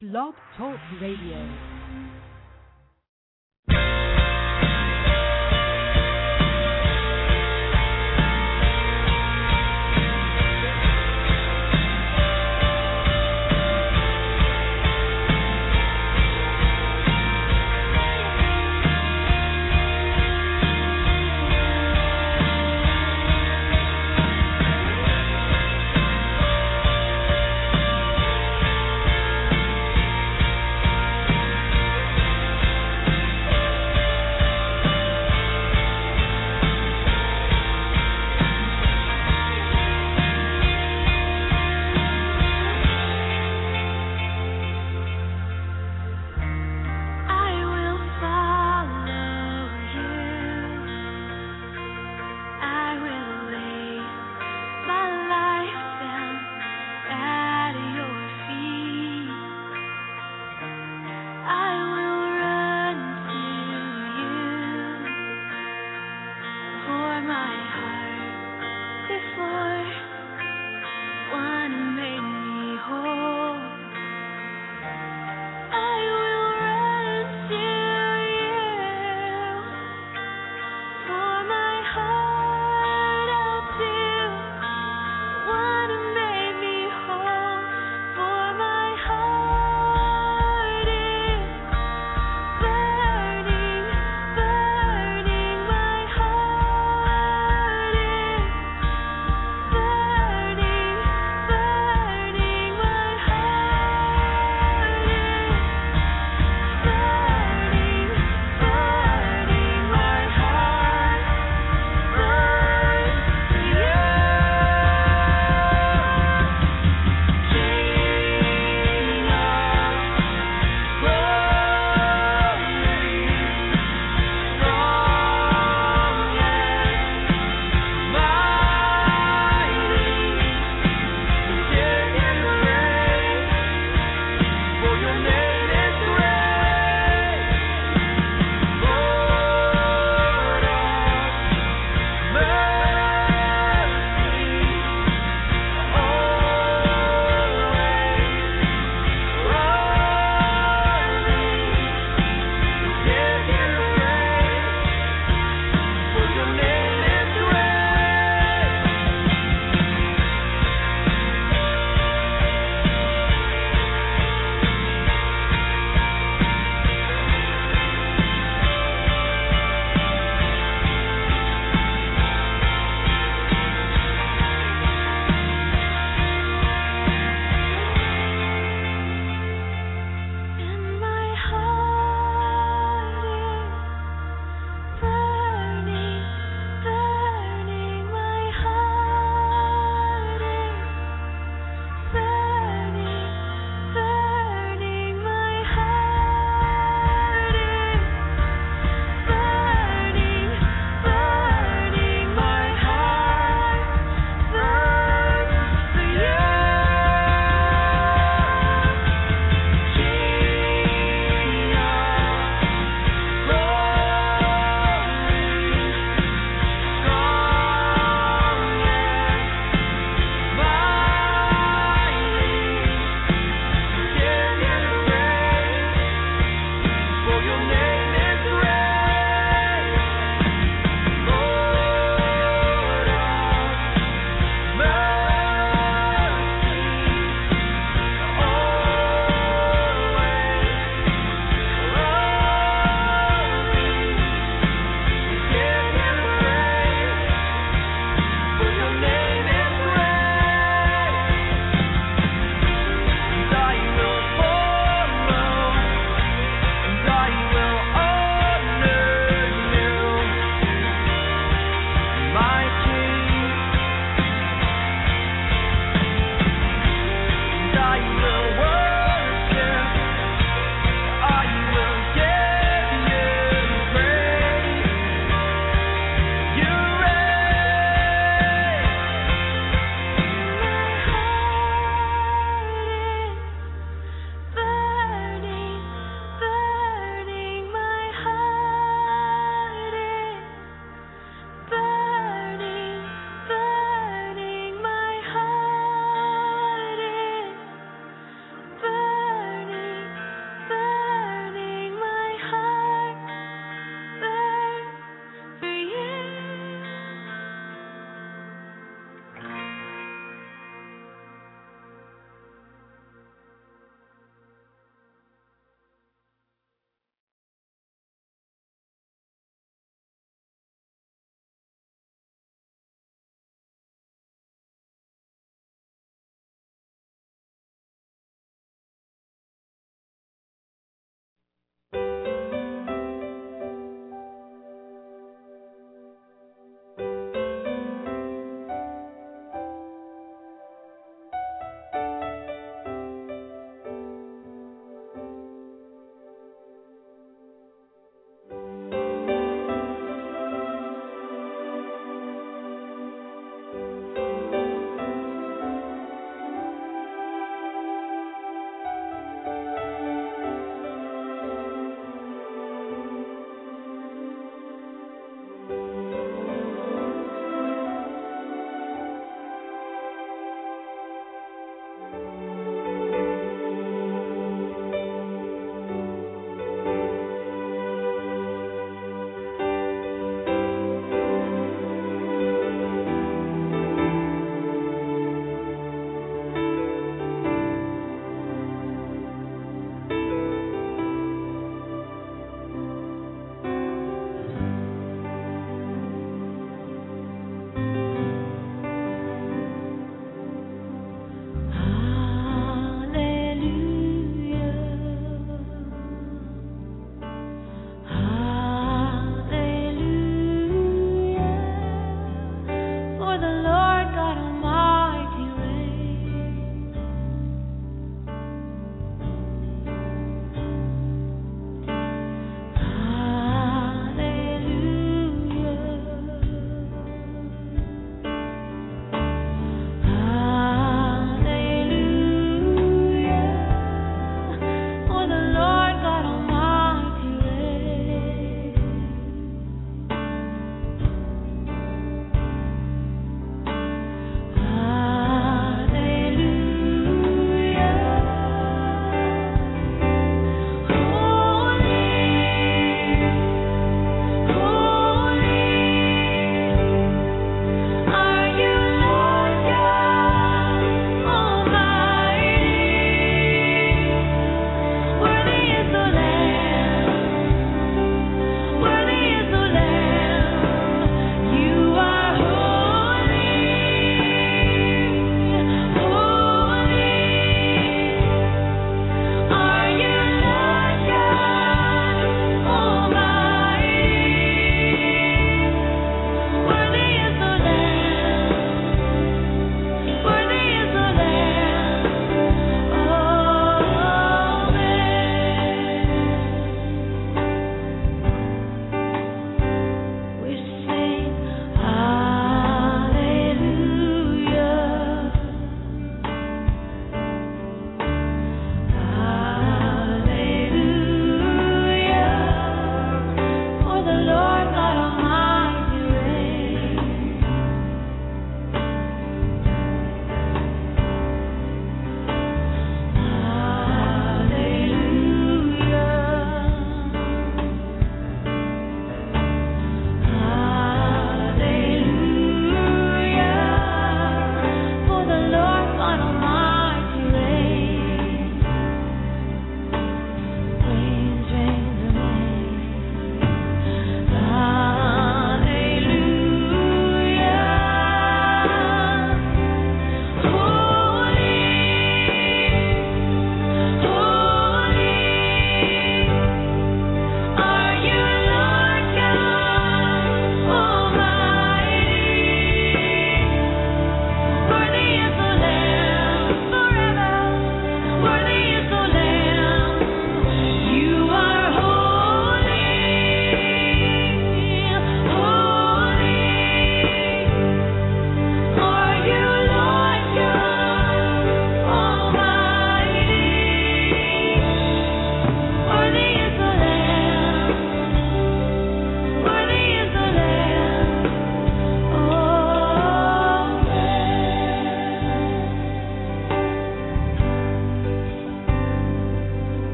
Blog 0.00 0.32
Talk 0.56 0.80
Radio. 0.98 1.79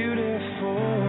beautiful. 0.00 0.99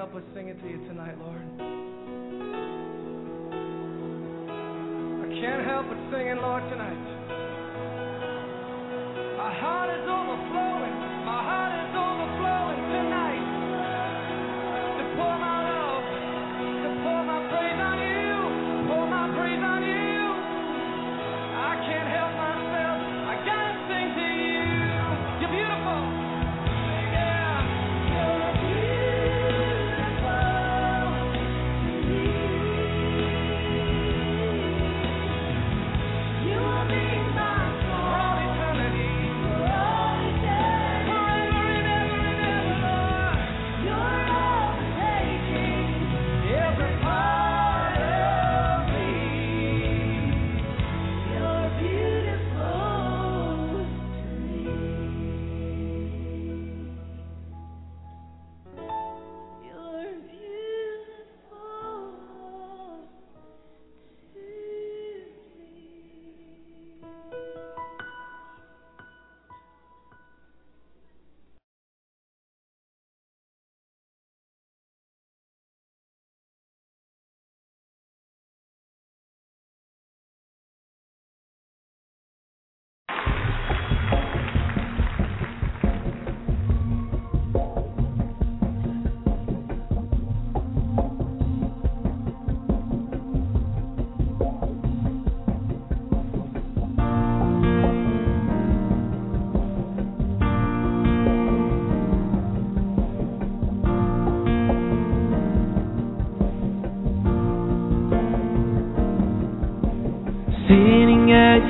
help 0.00 0.14
us 0.14 0.22
sing 0.34 0.48
it 0.48 0.58
to 0.62 0.66
you 0.66 0.78
tonight, 0.88 1.14
Lord. 1.20 1.39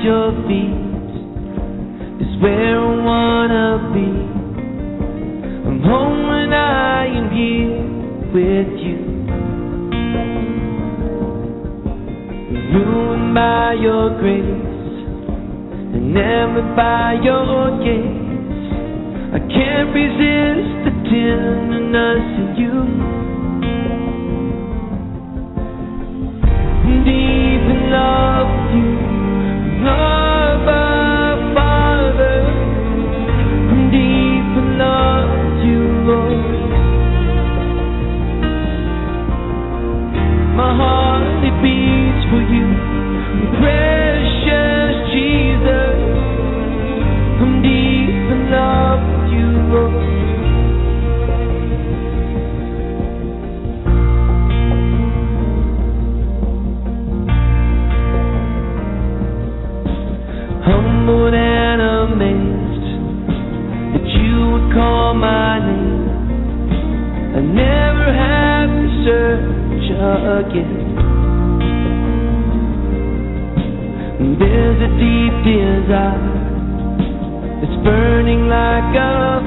your 0.03 0.31
feet 0.47 1.11
is 2.25 2.41
where 2.41 2.79
I 2.79 2.95
wanna 3.05 3.91
be. 3.93 4.09
I'm 5.67 5.79
home 5.81 6.27
when 6.27 6.53
I 6.53 7.05
am 7.05 7.29
here 7.29 7.85
with 8.33 8.73
you. 8.81 8.97
Ruined 12.73 13.35
by 13.35 13.73
your 13.73 14.09
grace 14.19 15.05
and 15.93 16.13
never 16.13 16.63
by 16.75 17.19
your 17.21 17.77
gaze. 17.85 18.73
I 19.33 19.39
can't 19.53 19.93
resist 19.93 20.71
the 20.85 20.93
tenderness 21.09 22.49
of 22.49 22.57
you. 22.57 23.20
again. 70.41 70.97
There's 74.39 74.79
a 74.81 74.91
deep 74.97 75.35
desire, 75.45 76.33
it's 77.61 77.77
burning 77.83 78.47
like 78.47 78.95
a 78.95 79.40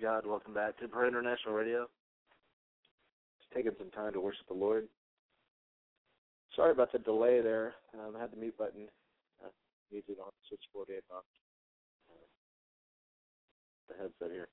God. 0.00 0.24
Welcome 0.24 0.54
back 0.54 0.78
to 0.78 0.88
Prayer 0.88 1.08
International 1.08 1.52
Radio. 1.52 1.86
Just 3.38 3.52
taking 3.54 3.72
some 3.78 3.90
time 3.90 4.14
to 4.14 4.20
worship 4.20 4.46
the 4.48 4.54
Lord. 4.54 4.88
Sorry 6.56 6.70
about 6.70 6.90
the 6.90 7.00
delay 7.00 7.42
there. 7.42 7.74
Um, 7.92 8.16
I 8.16 8.20
had 8.20 8.32
the 8.32 8.38
mute 8.38 8.56
button 8.56 8.88
uh, 9.44 9.50
muted 9.92 10.16
on 10.18 10.30
switchboard 10.48 10.88
and 10.88 11.02
off 11.14 11.24
uh, 12.08 12.26
the 13.88 13.94
headset 14.02 14.34
here. 14.34 14.48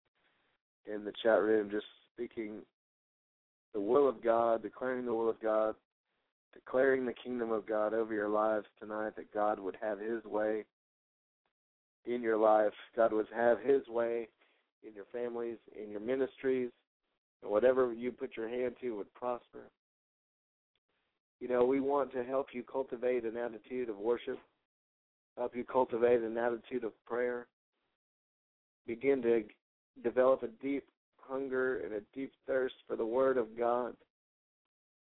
in 0.86 1.04
the 1.04 1.12
chat 1.22 1.40
room, 1.42 1.70
just 1.70 1.86
speaking 2.14 2.60
the 3.74 3.80
will 3.80 4.08
of 4.08 4.22
God, 4.22 4.62
declaring 4.62 5.04
the 5.04 5.14
will 5.14 5.28
of 5.28 5.40
God, 5.40 5.74
declaring 6.54 7.04
the 7.04 7.12
kingdom 7.12 7.50
of 7.50 7.66
God 7.66 7.92
over 7.92 8.14
your 8.14 8.28
lives 8.28 8.66
tonight. 8.80 9.16
That 9.16 9.32
God 9.32 9.58
would 9.58 9.76
have 9.80 9.98
His 9.98 10.24
way 10.24 10.64
in 12.06 12.22
your 12.22 12.38
life. 12.38 12.72
God 12.96 13.12
would 13.12 13.28
have 13.34 13.60
His 13.60 13.86
way 13.88 14.28
in 14.86 14.94
your 14.94 15.06
families, 15.12 15.58
in 15.82 15.90
your 15.90 16.00
ministries, 16.00 16.70
whatever 17.42 17.92
you 17.92 18.12
put 18.12 18.36
your 18.36 18.48
hand 18.48 18.74
to 18.80 18.96
would 18.96 19.12
prosper. 19.14 19.70
You 21.40 21.48
know, 21.48 21.64
we 21.64 21.80
want 21.80 22.12
to 22.12 22.24
help 22.24 22.48
you 22.52 22.62
cultivate 22.62 23.24
an 23.24 23.36
attitude 23.36 23.88
of 23.88 23.96
worship, 23.98 24.38
help 25.36 25.54
you 25.54 25.64
cultivate 25.64 26.22
an 26.22 26.36
attitude 26.36 26.84
of 26.84 26.92
prayer, 27.06 27.46
begin 28.86 29.22
to 29.22 29.44
develop 30.02 30.42
a 30.42 30.48
deep 30.62 30.84
hunger 31.20 31.78
and 31.78 31.92
a 31.94 32.00
deep 32.14 32.32
thirst 32.46 32.74
for 32.88 32.96
the 32.96 33.06
Word 33.06 33.36
of 33.36 33.56
God. 33.56 33.94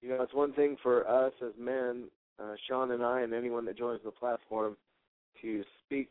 You 0.03 0.11
know, 0.11 0.22
it's 0.22 0.35
one 0.35 0.53
thing 0.53 0.76
for 0.83 1.09
us 1.09 1.33
as 1.43 1.53
men, 1.59 2.05
uh, 2.43 2.55
Shaun 2.68 2.93
and 2.93 3.03
I, 3.03 3.22
and 3.22 3.33
anyone 3.33 3.64
that 3.64 3.79
joins 3.79 4.01
the 4.05 4.11
platform, 4.11 4.76
to 5.43 5.64
speak 5.85 6.11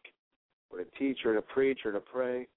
or 0.70 0.80
to 0.80 0.86
teach 0.97 1.20
or 1.26 1.34
to 1.34 1.41
preach 1.41 1.80
or 1.86 1.91
to 1.91 1.99
pray. 1.99 2.47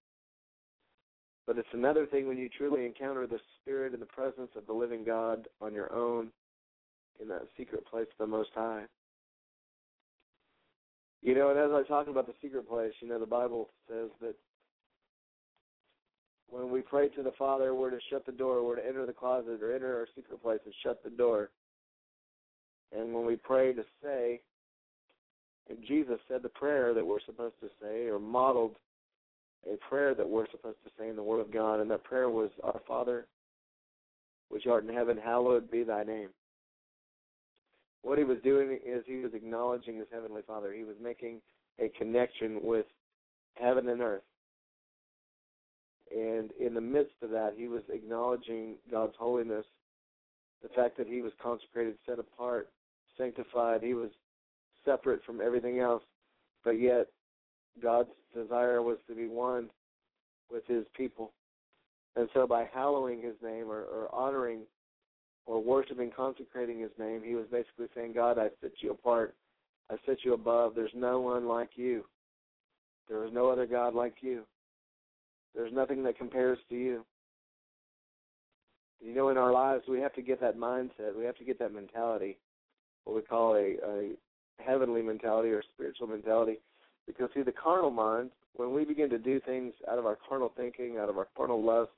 But 1.51 1.59
it's 1.59 1.69
another 1.73 2.07
thing 2.07 2.29
when 2.29 2.39
you 2.39 2.49
truly 2.49 2.87
encounter 2.87 3.27
the 3.27 3.41
Spirit 3.61 3.93
and 3.93 4.01
the 4.01 4.07
presence 4.07 4.51
of 4.55 4.69
the 4.69 4.73
living 4.73 5.03
God 5.05 5.49
on 5.61 5.75
your 5.75 5.93
own 5.93 6.29
in 7.21 7.27
that 7.27 7.43
secret 7.57 7.85
place 7.91 8.07
of 8.07 8.19
the 8.21 8.27
Most 8.29 8.51
High. 8.55 8.85
You 11.23 11.35
know, 11.35 11.51
and 11.51 11.59
as 11.59 11.73
I 11.73 11.83
talk 11.89 12.07
about 12.07 12.29
the 12.29 12.35
secret 12.41 12.69
place, 12.69 12.93
you 13.01 13.09
know, 13.09 13.19
the 13.19 13.27
Bible 13.27 13.69
says 13.89 14.11
that 14.21 14.37
when 16.49 16.71
we 16.71 16.83
pray 16.83 17.09
to 17.09 17.23
the 17.25 17.33
Father, 17.37 17.75
we're 17.75 17.91
to 17.91 17.99
shut 18.11 18.25
the 18.25 18.31
door, 18.31 18.65
we're 18.65 18.77
to 18.77 18.87
enter 18.87 19.05
the 19.05 19.13
closet 19.13 19.61
or 19.61 19.75
enter 19.75 19.99
our 19.99 20.07
secret 20.15 20.41
place 20.41 20.61
and 20.65 20.75
shut 20.85 21.03
the 21.03 21.11
door. 21.11 21.51
And 22.97 23.13
when 23.13 23.27
we 23.27 23.35
pray 23.35 23.73
to 23.73 23.83
say, 24.01 24.41
and 25.69 25.79
Jesus 25.85 26.21
said 26.29 26.45
the 26.45 26.49
prayer 26.49 26.95
that 26.95 27.05
we're 27.05 27.19
supposed 27.27 27.59
to 27.61 27.71
say, 27.83 28.07
or 28.07 28.21
modeled 28.21 28.77
a 29.67 29.77
prayer 29.89 30.15
that 30.15 30.29
we're 30.29 30.51
supposed 30.51 30.79
to 30.85 30.91
say 30.99 31.09
in 31.09 31.17
the 31.17 31.23
Word 31.23 31.41
of 31.41 31.53
God, 31.53 31.81
and 31.81 31.91
that 31.91 32.05
prayer 32.05 32.31
was, 32.31 32.51
Our 32.63 32.81
Father, 32.87 33.27
which 34.49 34.67
art 34.67 34.85
in 34.85 34.95
heaven, 34.95 35.19
hallowed 35.23 35.71
be 35.71 35.83
thy 35.83 36.03
name. 36.03 36.29
What 38.03 38.19
he 38.19 38.25
was 38.25 38.39
doing 38.43 38.79
is 38.85 39.05
he 39.07 39.17
was 39.17 39.35
acknowledging 39.35 39.99
his 39.99 40.07
Heavenly 40.13 40.43
Father. 40.47 40.73
He 40.73 40.85
was 40.85 40.97
making 41.03 41.41
a 41.79 41.89
connection 41.91 42.61
with 42.63 42.87
heaven 43.55 43.89
and 43.89 44.01
earth. 44.01 44.23
And 46.11 46.51
in 46.59 46.75
the 46.75 46.81
midst 46.81 47.15
of 47.23 47.31
that, 47.31 47.55
he 47.57 47.69
was 47.69 47.83
acknowledging 47.93 48.77
God's 48.91 49.15
holiness, 49.19 49.67
the 50.63 50.69
fact 50.71 50.97
that 50.99 51.07
he 51.07 51.23
was 51.23 51.33
consecrated, 51.43 51.97
set 52.07 52.19
apart, 52.19 52.69
sanctified. 53.17 53.83
He 53.83 53.95
was 53.95 54.11
separate 54.85 55.23
from 55.25 55.41
everything 55.41 55.79
else, 55.79 56.03
but 56.65 56.81
yet 56.81 57.07
God's 57.83 58.11
desire 58.35 58.83
was 58.83 58.99
to 59.09 59.15
be 59.15 59.27
one 59.27 59.71
with 60.51 60.67
his 60.67 60.85
people. 60.97 61.33
And 62.17 62.29
so 62.35 62.47
by 62.47 62.69
hallowing 62.73 63.23
his 63.23 63.35
name 63.43 63.71
or, 63.71 63.83
or 63.83 64.13
honoring 64.13 64.61
or 65.47 65.63
worshiping, 65.63 66.11
consecrating 66.15 66.81
his 66.81 66.91
name, 66.99 67.23
he 67.25 67.35
was 67.35 67.47
basically 67.51 67.87
saying, 67.95 68.13
God, 68.15 68.39
I 68.39 68.49
set 68.61 68.73
you 68.81 68.91
apart. 68.91 69.35
I 69.91 69.97
set 70.07 70.25
you 70.25 70.35
above. 70.35 70.75
There's 70.75 70.91
no 70.95 71.21
one 71.21 71.47
like 71.47 71.71
you. 71.75 72.05
There 73.09 73.25
is 73.25 73.33
no 73.33 73.49
other 73.49 73.67
God 73.67 73.95
like 73.95 74.17
you. 74.21 74.45
There's 75.55 75.73
nothing 75.73 76.05
that 76.05 76.17
compares 76.17 76.59
to 76.69 76.77
you. 76.77 77.05
You 79.01 79.15
know, 79.15 79.31
in 79.31 79.39
our 79.39 79.53
lives, 79.53 79.85
we 79.89 79.99
have 80.01 80.13
to 80.15 80.23
get 80.23 80.41
that 80.41 80.57
mindset. 80.57 81.17
We 81.17 81.25
have 81.25 81.37
to 81.39 81.45
get 81.45 81.59
that 81.59 81.75
mentality, 81.75 82.39
what 83.05 83.17
we 83.17 83.23
call 83.23 83.55
a, 83.55 83.77
a 83.85 84.13
heavenly 84.59 85.03
mentality 85.03 85.49
or 85.51 85.63
spiritual 85.75 86.07
mentality. 86.07 86.59
Because, 87.17 87.31
see, 87.35 87.43
the 87.43 87.53
carnal 87.53 87.91
mind, 87.91 88.31
when 88.55 88.73
we 88.73 88.85
begin 88.85 89.11
to 89.11 89.19
do 89.19 89.41
things 89.41 89.73
out 89.91 89.99
of 89.99 90.07
our 90.07 90.19
carnal 90.29 90.53
thinking, 90.57 90.99
out 90.99 91.09
of 91.09 91.19
our 91.19 91.29
carnal 91.37 91.63
lust, 91.63 91.91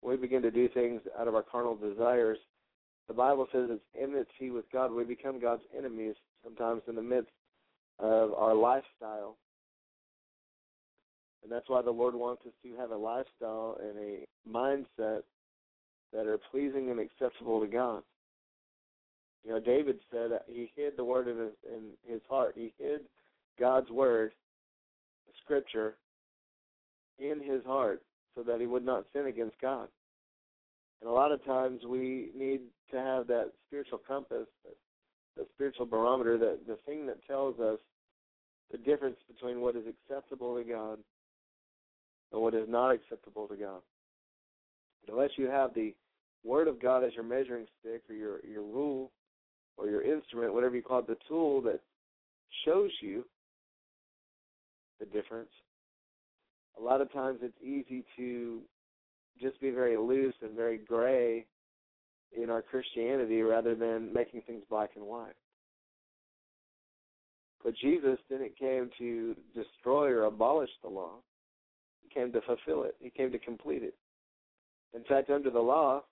when 0.00 0.16
we 0.16 0.20
begin 0.20 0.42
to 0.42 0.50
do 0.50 0.68
things 0.68 1.00
out 1.18 1.28
of 1.28 1.34
our 1.34 1.42
carnal 1.42 1.76
desires, 1.76 2.38
the 3.08 3.14
Bible 3.14 3.46
says 3.52 3.68
it's 3.70 3.82
enmity 4.00 4.50
with 4.50 4.64
God. 4.72 4.92
We 4.92 5.04
become 5.04 5.40
God's 5.40 5.62
enemies 5.76 6.14
sometimes 6.44 6.82
in 6.88 6.94
the 6.94 7.02
midst 7.02 7.32
of 7.98 8.32
our 8.34 8.54
lifestyle. 8.54 9.36
And 11.42 11.50
that's 11.50 11.68
why 11.68 11.82
the 11.82 11.90
Lord 11.90 12.14
wants 12.14 12.42
us 12.46 12.52
to 12.62 12.76
have 12.76 12.90
a 12.90 12.96
lifestyle 12.96 13.78
and 13.82 13.98
a 13.98 14.26
mindset 14.48 15.22
that 16.12 16.26
are 16.26 16.38
pleasing 16.50 16.90
and 16.90 17.00
acceptable 17.00 17.60
to 17.60 17.66
God. 17.66 18.02
You 19.44 19.52
know, 19.52 19.60
David 19.60 19.98
said 20.12 20.30
he 20.46 20.70
hid 20.76 20.96
the 20.96 21.04
word 21.04 21.28
in 21.28 21.38
his, 21.38 21.52
in 21.66 22.12
his 22.12 22.20
heart. 22.28 22.54
He 22.56 22.72
hid 22.78 23.00
God's 23.58 23.90
word, 23.90 24.32
the 25.26 25.32
scripture, 25.44 25.96
in 27.18 27.40
his 27.42 27.64
heart 27.64 28.02
so 28.34 28.42
that 28.42 28.60
he 28.60 28.66
would 28.66 28.84
not 28.84 29.04
sin 29.12 29.26
against 29.26 29.60
God. 29.60 29.88
And 31.00 31.10
a 31.10 31.12
lot 31.12 31.32
of 31.32 31.44
times 31.44 31.80
we 31.86 32.30
need 32.36 32.60
to 32.90 32.98
have 32.98 33.26
that 33.28 33.52
spiritual 33.66 34.00
compass, 34.06 34.46
the 35.36 35.46
spiritual 35.54 35.86
barometer, 35.86 36.36
that 36.38 36.66
the 36.66 36.78
thing 36.86 37.06
that 37.06 37.24
tells 37.26 37.58
us 37.58 37.78
the 38.70 38.78
difference 38.78 39.16
between 39.26 39.60
what 39.60 39.76
is 39.76 39.84
acceptable 39.86 40.56
to 40.56 40.64
God 40.64 40.98
and 42.32 42.40
what 42.40 42.54
is 42.54 42.68
not 42.68 42.90
acceptable 42.90 43.48
to 43.48 43.56
God. 43.56 43.80
Unless 45.08 45.30
you 45.36 45.46
have 45.46 45.74
the 45.74 45.94
Word 46.44 46.68
of 46.68 46.80
God 46.80 47.04
as 47.04 47.14
your 47.14 47.24
measuring 47.24 47.66
stick 47.80 48.02
or 48.08 48.14
your, 48.14 48.44
your 48.44 48.62
rule 48.62 49.10
or 49.76 49.88
your 49.88 50.02
instrument, 50.02 50.54
whatever 50.54 50.76
you 50.76 50.82
call 50.82 51.00
it, 51.00 51.06
the 51.06 51.16
tool 51.26 51.60
that 51.62 51.80
shows 52.64 52.90
you 53.00 53.24
the 55.00 55.06
difference, 55.06 55.50
a 56.78 56.82
lot 56.82 57.00
of 57.00 57.12
times 57.12 57.40
it's 57.42 57.56
easy 57.62 58.04
to 58.16 58.60
just 59.40 59.60
be 59.60 59.70
very 59.70 59.96
loose 59.96 60.34
and 60.42 60.54
very 60.54 60.78
gray 60.78 61.46
in 62.36 62.50
our 62.50 62.62
Christianity 62.62 63.42
rather 63.42 63.74
than 63.74 64.12
making 64.12 64.42
things 64.46 64.62
black 64.68 64.90
and 64.94 65.04
white. 65.04 65.34
But 67.64 67.74
Jesus 67.76 68.18
didn't 68.28 68.58
came 68.58 68.90
to 68.98 69.34
destroy 69.54 70.10
or 70.10 70.24
abolish 70.24 70.70
the 70.82 70.88
law. 70.88 71.16
He 72.02 72.08
came 72.08 72.32
to 72.32 72.40
fulfill 72.42 72.84
it. 72.84 72.94
He 73.00 73.10
came 73.10 73.30
to 73.32 73.38
complete 73.38 73.82
it. 73.82 73.94
In 74.94 75.04
fact, 75.04 75.30
under 75.30 75.50
the 75.50 75.60
law, 75.60 76.02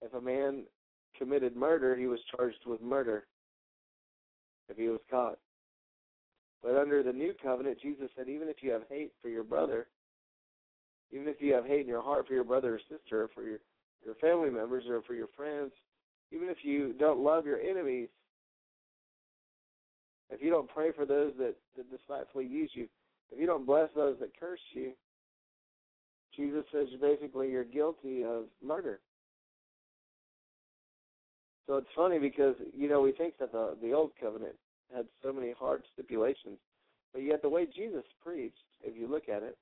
if 0.00 0.14
a 0.14 0.20
man 0.20 0.64
committed 1.18 1.56
murder, 1.56 1.96
he 1.96 2.06
was 2.06 2.20
charged 2.36 2.64
with 2.66 2.80
murder 2.80 3.26
if 4.68 4.76
he 4.76 4.88
was 4.88 5.00
caught. 5.10 5.38
But 6.62 6.76
under 6.76 7.02
the 7.02 7.12
new 7.12 7.34
covenant, 7.42 7.78
Jesus 7.80 8.08
said, 8.16 8.28
even 8.28 8.48
if 8.48 8.56
you 8.62 8.70
have 8.70 8.82
hate 8.88 9.12
for 9.20 9.28
your 9.28 9.42
brother, 9.42 9.88
even 11.10 11.28
if 11.28 11.36
you 11.40 11.52
have 11.54 11.66
hate 11.66 11.80
in 11.80 11.88
your 11.88 12.02
heart 12.02 12.26
for 12.26 12.34
your 12.34 12.44
brother 12.44 12.74
or 12.74 12.80
sister, 12.88 13.24
or 13.24 13.28
for 13.34 13.42
your, 13.42 13.58
your 14.04 14.14
family 14.16 14.50
members, 14.50 14.84
or 14.88 15.02
for 15.02 15.14
your 15.14 15.28
friends, 15.36 15.72
even 16.30 16.48
if 16.48 16.58
you 16.62 16.94
don't 16.98 17.20
love 17.20 17.46
your 17.46 17.60
enemies, 17.60 18.08
if 20.30 20.40
you 20.40 20.50
don't 20.50 20.68
pray 20.68 20.92
for 20.92 21.04
those 21.04 21.32
that, 21.38 21.54
that 21.76 21.90
despitefully 21.90 22.46
use 22.46 22.70
you, 22.74 22.88
if 23.30 23.38
you 23.38 23.46
don't 23.46 23.66
bless 23.66 23.88
those 23.94 24.16
that 24.20 24.38
curse 24.38 24.60
you, 24.72 24.92
Jesus 26.34 26.64
says 26.72 26.86
basically 27.00 27.50
you're 27.50 27.64
guilty 27.64 28.24
of 28.24 28.44
murder. 28.64 29.00
So 31.66 31.76
it's 31.76 31.88
funny 31.94 32.18
because 32.18 32.54
you 32.74 32.88
know 32.88 33.00
we 33.00 33.12
think 33.12 33.34
that 33.38 33.52
the 33.52 33.76
the 33.82 33.92
old 33.92 34.10
covenant 34.20 34.56
had 34.94 35.06
so 35.22 35.32
many 35.32 35.52
hard 35.52 35.82
stipulations, 35.92 36.58
but 37.12 37.22
yet 37.22 37.42
the 37.42 37.48
way 37.48 37.66
Jesus 37.66 38.04
preached, 38.22 38.64
if 38.82 38.96
you 38.96 39.06
look 39.06 39.28
at 39.28 39.42
it, 39.42 39.56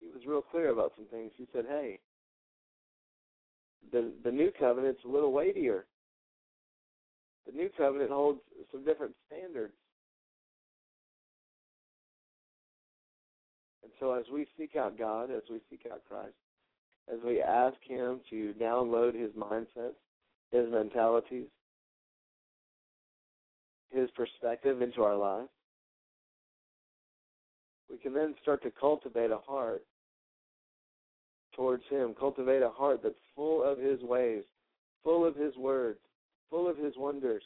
he 0.00 0.08
was 0.08 0.26
real 0.26 0.42
clear 0.42 0.70
about 0.70 0.92
some 0.96 1.06
things. 1.06 1.32
He 1.36 1.46
said, 1.52 1.66
"Hey, 1.66 1.98
the 3.90 4.12
the 4.22 4.30
new 4.30 4.50
covenant's 4.52 5.04
a 5.04 5.08
little 5.08 5.32
weightier. 5.32 5.86
The 7.46 7.52
new 7.52 7.68
covenant 7.76 8.10
holds 8.10 8.40
some 8.70 8.84
different 8.84 9.16
standards." 9.26 9.74
And 13.82 13.92
so 13.98 14.12
as 14.12 14.28
we 14.30 14.46
seek 14.56 14.76
out 14.76 14.96
God, 14.96 15.30
as 15.30 15.42
we 15.50 15.60
seek 15.70 15.86
out 15.90 16.04
Christ, 16.08 16.36
as 17.12 17.20
we 17.24 17.40
ask 17.40 17.76
him 17.82 18.20
to 18.30 18.54
download 18.60 19.14
his 19.14 19.32
mindsets, 19.32 19.96
his 20.52 20.70
mentalities, 20.70 21.48
His 23.90 24.10
perspective 24.10 24.82
into 24.82 25.02
our 25.02 25.16
lives, 25.16 25.48
we 27.90 27.96
can 27.96 28.12
then 28.12 28.34
start 28.42 28.62
to 28.62 28.70
cultivate 28.70 29.30
a 29.30 29.38
heart 29.38 29.82
towards 31.56 31.82
Him, 31.90 32.14
cultivate 32.18 32.62
a 32.62 32.68
heart 32.68 33.00
that's 33.02 33.14
full 33.34 33.62
of 33.62 33.78
His 33.78 34.00
ways, 34.02 34.44
full 35.02 35.24
of 35.24 35.34
His 35.34 35.56
words, 35.56 35.98
full 36.50 36.68
of 36.68 36.76
His 36.76 36.94
wonders, 36.96 37.42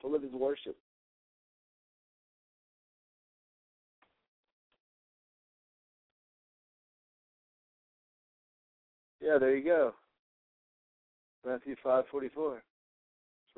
full 0.00 0.14
of 0.14 0.22
His 0.22 0.32
worship. 0.32 0.76
Yeah, 9.20 9.38
there 9.38 9.56
you 9.56 9.64
go. 9.64 9.94
Matthew 11.44 11.76
five 11.82 12.04
forty 12.10 12.28
four. 12.28 12.62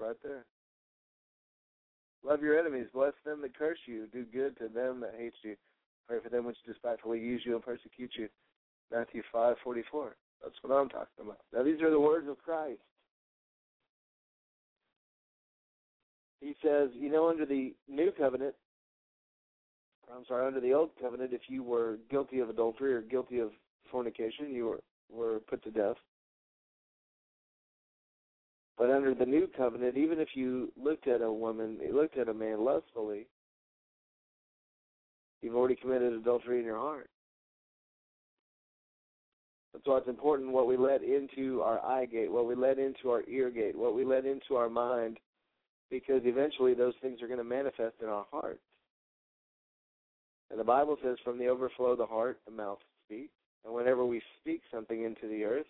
Right 0.00 0.16
there. 0.22 0.46
Love 2.24 2.42
your 2.42 2.58
enemies, 2.58 2.86
bless 2.92 3.12
them 3.24 3.42
that 3.42 3.56
curse 3.56 3.78
you, 3.86 4.06
do 4.12 4.24
good 4.24 4.56
to 4.58 4.68
them 4.68 5.00
that 5.00 5.14
hate 5.18 5.34
you, 5.42 5.56
pray 6.08 6.18
for 6.22 6.30
them 6.30 6.44
which 6.44 6.56
despitefully 6.66 7.18
use 7.18 7.42
you 7.44 7.54
and 7.54 7.64
persecute 7.64 8.10
you. 8.16 8.28
Matthew 8.90 9.22
five 9.32 9.56
forty 9.62 9.82
four. 9.90 10.16
That's 10.42 10.54
what 10.62 10.74
I'm 10.74 10.88
talking 10.88 11.06
about. 11.20 11.38
Now 11.54 11.62
these 11.62 11.80
are 11.82 11.90
the 11.90 12.00
words 12.00 12.28
of 12.28 12.38
Christ. 12.42 12.80
He 16.40 16.54
says, 16.62 16.88
you 16.94 17.10
know, 17.10 17.28
under 17.28 17.44
the 17.44 17.74
new 17.86 18.10
covenant, 18.16 18.54
I'm 20.10 20.24
sorry, 20.26 20.46
under 20.46 20.60
the 20.60 20.72
old 20.72 20.90
covenant, 21.00 21.32
if 21.34 21.42
you 21.48 21.62
were 21.62 21.98
guilty 22.10 22.40
of 22.40 22.48
adultery 22.48 22.94
or 22.94 23.02
guilty 23.02 23.38
of 23.38 23.50
fornication, 23.90 24.50
you 24.50 24.66
were 24.66 24.80
were 25.10 25.40
put 25.40 25.62
to 25.64 25.70
death. 25.70 25.96
Under 29.00 29.14
the 29.14 29.24
new 29.24 29.48
covenant, 29.56 29.96
even 29.96 30.20
if 30.20 30.28
you 30.34 30.70
looked 30.76 31.08
at 31.08 31.22
a 31.22 31.32
woman, 31.32 31.78
looked 31.90 32.18
at 32.18 32.28
a 32.28 32.34
man 32.34 32.62
lustfully, 32.62 33.26
you've 35.40 35.56
already 35.56 35.74
committed 35.74 36.12
adultery 36.12 36.58
in 36.58 36.66
your 36.66 36.76
heart. 36.76 37.08
That's 39.72 39.86
why 39.86 39.96
it's 39.96 40.08
important 40.08 40.52
what 40.52 40.66
we 40.66 40.76
let 40.76 41.02
into 41.02 41.62
our 41.62 41.82
eye 41.82 42.04
gate, 42.04 42.30
what 42.30 42.46
we 42.46 42.54
let 42.54 42.78
into 42.78 43.08
our 43.08 43.22
ear 43.26 43.48
gate, 43.48 43.74
what 43.74 43.94
we 43.94 44.04
let 44.04 44.26
into 44.26 44.56
our 44.56 44.68
mind, 44.68 45.18
because 45.90 46.20
eventually 46.24 46.74
those 46.74 46.92
things 47.00 47.22
are 47.22 47.26
going 47.26 47.38
to 47.38 47.44
manifest 47.44 47.94
in 48.02 48.08
our 48.10 48.26
hearts. 48.30 48.60
And 50.50 50.60
the 50.60 50.64
Bible 50.64 50.98
says, 51.02 51.16
from 51.24 51.38
the 51.38 51.48
overflow 51.48 51.92
of 51.92 51.98
the 51.98 52.04
heart, 52.04 52.38
the 52.44 52.52
mouth 52.52 52.80
speaks. 53.06 53.32
And 53.64 53.72
whenever 53.72 54.04
we 54.04 54.20
speak 54.42 54.60
something 54.70 55.04
into 55.04 55.26
the 55.26 55.44
earth, 55.44 55.68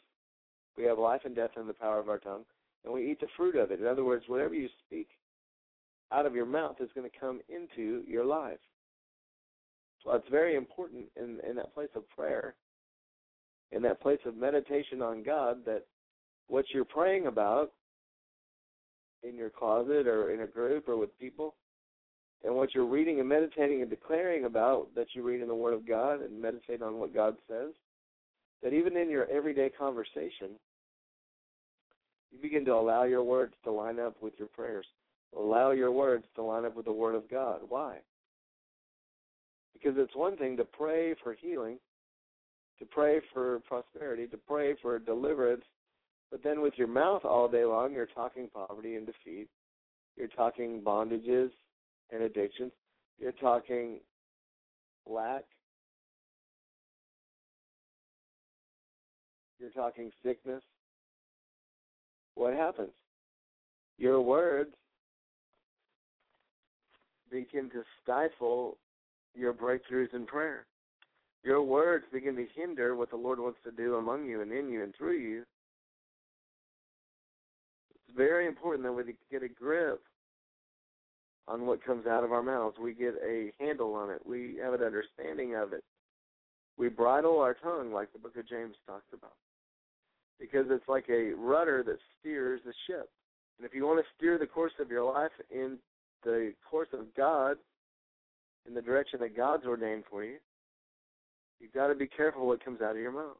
we 0.76 0.82
have 0.82 0.98
life 0.98 1.20
and 1.24 1.36
death 1.36 1.50
in 1.56 1.68
the 1.68 1.74
power 1.74 2.00
of 2.00 2.08
our 2.08 2.18
tongue, 2.18 2.42
and 2.84 2.92
we 2.92 3.10
eat 3.10 3.20
the 3.20 3.26
fruit 3.36 3.56
of 3.56 3.70
it. 3.70 3.80
In 3.80 3.86
other 3.86 4.04
words, 4.04 4.24
whatever 4.26 4.54
you 4.54 4.68
speak 4.86 5.08
out 6.12 6.26
of 6.26 6.34
your 6.34 6.46
mouth 6.46 6.76
is 6.80 6.90
going 6.94 7.08
to 7.08 7.18
come 7.18 7.40
into 7.48 8.02
your 8.08 8.24
life. 8.24 8.58
So 10.04 10.12
it's 10.12 10.28
very 10.30 10.56
important 10.56 11.04
in, 11.16 11.38
in 11.48 11.56
that 11.56 11.74
place 11.74 11.90
of 11.94 12.08
prayer, 12.08 12.54
in 13.70 13.82
that 13.82 14.00
place 14.00 14.18
of 14.24 14.36
meditation 14.36 15.02
on 15.02 15.22
God, 15.22 15.64
that 15.66 15.84
what 16.48 16.64
you're 16.72 16.84
praying 16.84 17.26
about 17.26 17.72
in 19.22 19.36
your 19.36 19.50
closet 19.50 20.06
or 20.06 20.30
in 20.30 20.40
a 20.40 20.46
group 20.46 20.88
or 20.88 20.96
with 20.96 21.16
people, 21.18 21.54
and 22.42 22.54
what 22.54 22.74
you're 22.74 22.86
reading 22.86 23.20
and 23.20 23.28
meditating 23.28 23.82
and 23.82 23.90
declaring 23.90 24.46
about 24.46 24.88
that 24.94 25.08
you 25.14 25.22
read 25.22 25.42
in 25.42 25.48
the 25.48 25.54
Word 25.54 25.74
of 25.74 25.86
God 25.86 26.22
and 26.22 26.40
meditate 26.40 26.80
on 26.80 26.98
what 26.98 27.14
God 27.14 27.36
says, 27.46 27.72
that 28.62 28.72
even 28.72 28.96
in 28.96 29.10
your 29.10 29.30
everyday 29.30 29.68
conversation, 29.68 30.58
you 32.30 32.38
begin 32.40 32.64
to 32.66 32.74
allow 32.74 33.04
your 33.04 33.22
words 33.22 33.54
to 33.64 33.70
line 33.70 33.98
up 33.98 34.16
with 34.20 34.34
your 34.38 34.48
prayers. 34.48 34.86
Allow 35.36 35.70
your 35.72 35.92
words 35.92 36.24
to 36.34 36.42
line 36.42 36.64
up 36.64 36.76
with 36.76 36.86
the 36.86 36.92
Word 36.92 37.14
of 37.14 37.28
God. 37.30 37.60
Why? 37.68 37.98
Because 39.72 39.94
it's 39.96 40.14
one 40.14 40.36
thing 40.36 40.56
to 40.56 40.64
pray 40.64 41.14
for 41.22 41.34
healing, 41.34 41.78
to 42.78 42.84
pray 42.84 43.20
for 43.32 43.60
prosperity, 43.60 44.26
to 44.26 44.36
pray 44.36 44.74
for 44.82 44.98
deliverance, 44.98 45.64
but 46.30 46.42
then 46.42 46.60
with 46.60 46.74
your 46.76 46.88
mouth 46.88 47.24
all 47.24 47.48
day 47.48 47.64
long, 47.64 47.92
you're 47.92 48.06
talking 48.06 48.48
poverty 48.52 48.94
and 48.94 49.06
defeat. 49.06 49.48
You're 50.16 50.28
talking 50.28 50.80
bondages 50.80 51.50
and 52.10 52.22
addictions. 52.22 52.72
You're 53.18 53.32
talking 53.32 54.00
lack. 55.06 55.44
You're 59.58 59.70
talking 59.70 60.10
sickness. 60.24 60.62
What 62.34 62.54
happens? 62.54 62.92
Your 63.98 64.20
words 64.20 64.70
begin 67.30 67.70
to 67.70 67.82
stifle 68.02 68.78
your 69.34 69.52
breakthroughs 69.52 70.14
in 70.14 70.26
prayer. 70.26 70.66
Your 71.44 71.62
words 71.62 72.04
begin 72.12 72.36
to 72.36 72.46
hinder 72.54 72.96
what 72.96 73.10
the 73.10 73.16
Lord 73.16 73.38
wants 73.38 73.58
to 73.64 73.70
do 73.70 73.96
among 73.96 74.26
you 74.26 74.42
and 74.42 74.52
in 74.52 74.68
you 74.68 74.82
and 74.82 74.94
through 74.96 75.18
you. 75.18 75.44
It's 77.94 78.16
very 78.16 78.46
important 78.46 78.84
that 78.84 78.92
we 78.92 79.14
get 79.30 79.42
a 79.42 79.48
grip 79.48 80.02
on 81.48 81.66
what 81.66 81.84
comes 81.84 82.06
out 82.06 82.24
of 82.24 82.32
our 82.32 82.42
mouths. 82.42 82.76
We 82.80 82.92
get 82.92 83.14
a 83.24 83.52
handle 83.58 83.94
on 83.94 84.10
it. 84.10 84.20
We 84.26 84.58
have 84.62 84.74
an 84.74 84.82
understanding 84.82 85.54
of 85.54 85.72
it. 85.72 85.82
We 86.76 86.88
bridle 86.88 87.38
our 87.40 87.54
tongue, 87.54 87.92
like 87.92 88.12
the 88.12 88.18
book 88.18 88.36
of 88.36 88.48
James 88.48 88.76
talks 88.86 89.12
about, 89.12 89.32
because 90.40 90.66
it's 90.70 90.88
like 90.88 91.04
a 91.10 91.32
rudder 91.36 91.82
that 91.84 91.98
steers 92.18 92.60
the 92.64 92.72
ship. 92.86 93.10
And 93.58 93.66
if 93.66 93.74
you 93.74 93.86
want 93.86 93.98
to 94.00 94.10
steer 94.16 94.38
the 94.38 94.46
course 94.46 94.72
of 94.80 94.90
your 94.90 95.04
life 95.04 95.30
in 95.50 95.76
the 96.24 96.54
course 96.68 96.88
of 96.94 97.14
God, 97.14 97.56
in 98.66 98.74
the 98.74 98.82
direction 98.82 99.20
that 99.20 99.36
God's 99.36 99.66
ordained 99.66 100.04
for 100.10 100.24
you, 100.24 100.36
you've 101.60 101.72
got 101.72 101.88
to 101.88 101.94
be 101.94 102.06
careful 102.06 102.46
what 102.46 102.64
comes 102.64 102.80
out 102.80 102.92
of 102.92 103.02
your 103.02 103.12
mouth. 103.12 103.36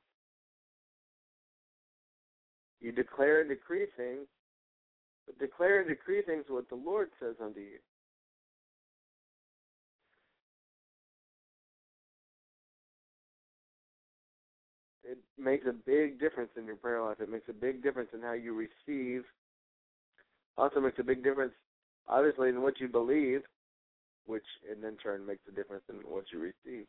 You 2.80 2.92
declare 2.92 3.40
and 3.40 3.48
decree 3.48 3.86
things, 3.96 4.26
but 5.26 5.38
declare 5.38 5.80
and 5.80 5.88
decree 5.88 6.22
things 6.22 6.44
what 6.48 6.68
the 6.68 6.74
Lord 6.74 7.08
says 7.18 7.36
unto 7.42 7.60
you. 7.60 7.78
Makes 15.40 15.66
a 15.66 15.72
big 15.72 16.20
difference 16.20 16.50
in 16.56 16.66
your 16.66 16.76
prayer 16.76 17.02
life. 17.02 17.20
It 17.20 17.30
makes 17.30 17.48
a 17.48 17.52
big 17.52 17.82
difference 17.82 18.10
in 18.14 18.22
how 18.22 18.32
you 18.32 18.54
receive. 18.54 19.24
Also 20.56 20.80
makes 20.80 20.98
a 20.98 21.04
big 21.04 21.22
difference, 21.22 21.52
obviously, 22.08 22.48
in 22.48 22.62
what 22.62 22.80
you 22.80 22.88
believe, 22.88 23.42
which 24.26 24.44
in 24.70 24.82
turn 24.96 25.26
makes 25.26 25.42
a 25.48 25.54
difference 25.54 25.84
in 25.88 25.96
what 25.96 26.24
you 26.32 26.40
receive. 26.40 26.86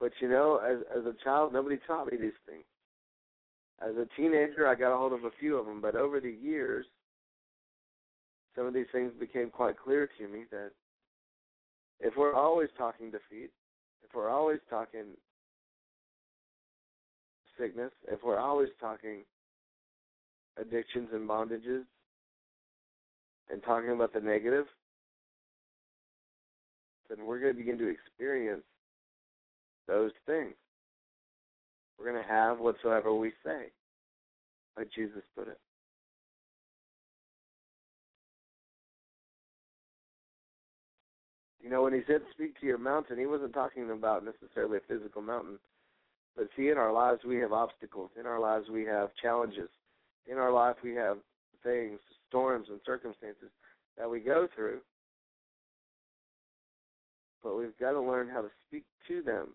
But 0.00 0.12
you 0.20 0.28
know, 0.28 0.56
as 0.56 0.78
as 0.96 1.04
a 1.04 1.14
child, 1.22 1.52
nobody 1.52 1.78
taught 1.86 2.10
me 2.10 2.16
these 2.16 2.32
things. 2.46 2.64
As 3.82 3.96
a 3.96 4.06
teenager, 4.16 4.66
I 4.66 4.74
got 4.74 4.94
a 4.94 4.96
hold 4.96 5.12
of 5.12 5.24
a 5.24 5.30
few 5.38 5.56
of 5.56 5.66
them, 5.66 5.80
but 5.80 5.94
over 5.94 6.20
the 6.20 6.30
years, 6.42 6.86
some 8.56 8.66
of 8.66 8.74
these 8.74 8.86
things 8.92 9.12
became 9.18 9.50
quite 9.50 9.78
clear 9.78 10.08
to 10.18 10.28
me 10.28 10.44
that 10.50 10.72
if 12.00 12.16
we're 12.16 12.34
always 12.34 12.68
talking 12.78 13.10
defeat, 13.10 13.50
if 14.02 14.14
we're 14.14 14.30
always 14.30 14.58
talking 14.68 15.04
sickness, 17.58 17.92
if 18.10 18.22
we're 18.24 18.38
always 18.38 18.70
talking 18.80 19.22
addictions 20.58 21.08
and 21.12 21.28
bondages 21.28 21.82
and 23.50 23.62
talking 23.62 23.90
about 23.90 24.12
the 24.12 24.20
negative, 24.20 24.66
then 27.08 27.26
we're 27.26 27.40
going 27.40 27.52
to 27.52 27.58
begin 27.58 27.78
to 27.78 27.88
experience 27.88 28.62
those 29.88 30.12
things. 30.26 30.54
We're 31.98 32.10
going 32.10 32.22
to 32.22 32.28
have 32.28 32.58
whatsoever 32.60 33.12
we 33.12 33.32
say, 33.44 33.66
like 34.76 34.88
Jesus 34.94 35.22
put 35.36 35.48
it. 35.48 35.58
You 41.62 41.68
know, 41.68 41.82
when 41.82 41.92
he 41.92 42.00
said 42.06 42.22
speak 42.32 42.58
to 42.60 42.66
your 42.66 42.78
mountain, 42.78 43.18
he 43.18 43.26
wasn't 43.26 43.52
talking 43.52 43.90
about 43.90 44.24
necessarily 44.24 44.78
a 44.78 44.80
physical 44.88 45.20
mountain. 45.20 45.58
But 46.36 46.48
see, 46.56 46.68
in 46.68 46.78
our 46.78 46.92
lives, 46.92 47.20
we 47.26 47.36
have 47.36 47.52
obstacles. 47.52 48.10
In 48.18 48.26
our 48.26 48.40
lives, 48.40 48.68
we 48.70 48.84
have 48.84 49.10
challenges. 49.20 49.68
In 50.30 50.38
our 50.38 50.52
life, 50.52 50.76
we 50.82 50.94
have 50.94 51.18
things, 51.62 52.00
storms, 52.28 52.68
and 52.70 52.80
circumstances 52.86 53.50
that 53.98 54.08
we 54.08 54.20
go 54.20 54.48
through. 54.54 54.80
But 57.42 57.58
we've 57.58 57.76
got 57.78 57.92
to 57.92 58.00
learn 58.00 58.28
how 58.28 58.42
to 58.42 58.50
speak 58.66 58.84
to 59.08 59.22
them. 59.22 59.48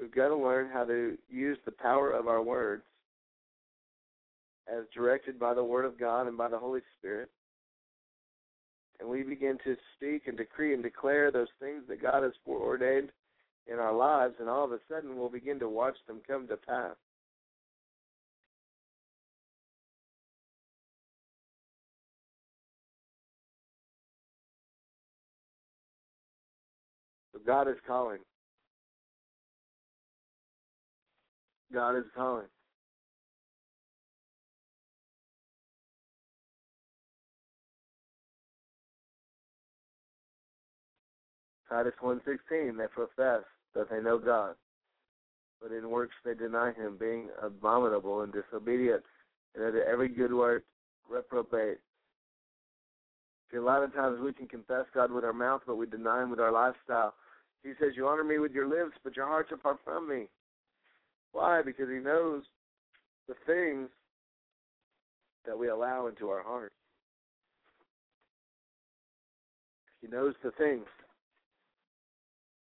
We've 0.00 0.14
got 0.14 0.28
to 0.28 0.36
learn 0.36 0.70
how 0.72 0.84
to 0.84 1.16
use 1.28 1.58
the 1.64 1.72
power 1.72 2.10
of 2.10 2.26
our 2.26 2.42
words 2.42 2.82
as 4.68 4.84
directed 4.94 5.38
by 5.38 5.54
the 5.54 5.64
Word 5.64 5.84
of 5.84 5.98
God 5.98 6.26
and 6.26 6.36
by 6.36 6.48
the 6.48 6.58
Holy 6.58 6.80
Spirit 6.98 7.30
and 9.02 9.10
we 9.10 9.24
begin 9.24 9.58
to 9.64 9.76
speak 9.96 10.28
and 10.28 10.36
decree 10.36 10.74
and 10.74 10.82
declare 10.82 11.32
those 11.32 11.48
things 11.58 11.82
that 11.88 12.00
God 12.00 12.22
has 12.22 12.32
foreordained 12.44 13.10
in 13.66 13.80
our 13.80 13.92
lives, 13.92 14.34
and 14.38 14.48
all 14.48 14.64
of 14.64 14.70
a 14.70 14.78
sudden 14.88 15.16
we'll 15.16 15.28
begin 15.28 15.58
to 15.58 15.68
watch 15.68 15.96
them 16.06 16.20
come 16.26 16.46
to 16.46 16.56
pass. 16.56 16.94
God 27.44 27.66
is 27.66 27.74
calling. 27.84 28.18
God 31.74 31.96
is 31.96 32.04
calling. 32.14 32.46
Titus 41.72 41.94
1.16, 42.02 42.76
they 42.76 42.86
profess 42.88 43.44
that 43.74 43.88
they 43.90 43.98
know 43.98 44.18
God, 44.18 44.56
but 45.62 45.72
in 45.72 45.88
works 45.88 46.12
they 46.22 46.34
deny 46.34 46.70
him, 46.74 46.98
being 47.00 47.28
abominable 47.42 48.20
and 48.20 48.30
disobedient, 48.30 49.02
and 49.54 49.64
unto 49.64 49.78
every 49.78 50.08
good 50.08 50.34
work 50.34 50.64
reprobate. 51.08 51.78
See, 53.50 53.56
a 53.56 53.62
lot 53.62 53.82
of 53.82 53.94
times 53.94 54.20
we 54.22 54.34
can 54.34 54.48
confess 54.48 54.84
God 54.94 55.10
with 55.10 55.24
our 55.24 55.32
mouth, 55.32 55.62
but 55.66 55.76
we 55.76 55.86
deny 55.86 56.22
him 56.22 56.28
with 56.28 56.40
our 56.40 56.52
lifestyle. 56.52 57.14
He 57.62 57.72
says, 57.80 57.92
You 57.96 58.06
honor 58.06 58.24
me 58.24 58.38
with 58.38 58.52
your 58.52 58.68
lips, 58.68 58.98
but 59.02 59.16
your 59.16 59.26
heart's 59.26 59.52
apart 59.52 59.78
from 59.82 60.06
me. 60.06 60.26
Why? 61.32 61.62
Because 61.64 61.88
he 61.88 62.00
knows 62.00 62.42
the 63.28 63.34
things 63.46 63.88
that 65.46 65.58
we 65.58 65.68
allow 65.68 66.06
into 66.08 66.28
our 66.28 66.42
heart. 66.42 66.74
He 70.02 70.08
knows 70.08 70.34
the 70.44 70.50
things. 70.50 70.84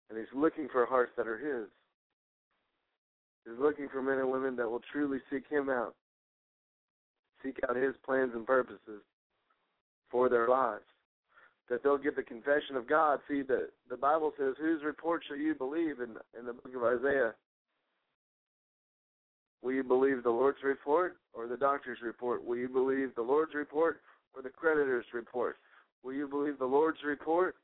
And 0.10 0.18
he's 0.18 0.28
looking 0.34 0.68
for 0.72 0.86
hearts 0.86 1.12
that 1.18 1.28
are 1.28 1.38
his. 1.38 1.68
He's 3.46 3.60
looking 3.60 3.88
for 3.90 4.02
men 4.02 4.20
and 4.20 4.32
women 4.32 4.56
that 4.58 4.70
will 4.70 4.82
truly 4.92 5.20
seek 5.32 5.44
him 5.50 5.70
out, 5.70 5.96
seek 7.44 7.60
out 7.68 7.76
his 7.76 7.96
plans 8.06 8.32
and 8.34 8.46
purposes 8.46 9.02
for 10.10 10.30
their 10.30 10.48
lives. 10.48 10.84
That 11.70 11.84
they'll 11.84 11.98
get 11.98 12.16
the 12.16 12.24
confession 12.24 12.78
of 12.78 12.88
God. 12.88 13.20
See, 13.28 13.42
the, 13.42 13.68
the 13.90 13.98
Bible 13.98 14.32
says, 14.40 14.56
Whose 14.60 14.84
report 14.84 15.24
shall 15.28 15.38
you 15.38 15.54
believe 15.54 16.00
in, 16.00 16.16
in 16.38 16.46
the 16.46 16.54
book 16.54 16.74
of 16.74 16.84
Isaiah? 16.84 17.34
Will 19.62 19.74
you 19.74 19.84
believe 19.84 20.24
the 20.24 20.30
Lord's 20.30 20.64
report 20.64 21.18
or 21.34 21.48
the 21.48 21.58
doctor's 21.58 22.00
report? 22.02 22.46
Will 22.46 22.58
you 22.58 22.70
believe 22.70 23.16
the 23.16 23.22
Lord's 23.22 23.54
report 23.54 24.00
or 24.34 24.42
the 24.42 24.50
creditor's 24.50 25.06
report? 25.14 25.58
Will 26.04 26.14
you 26.14 26.28
believe 26.28 26.60
the 26.60 26.66
Lord's 26.66 27.00
report 27.06 27.56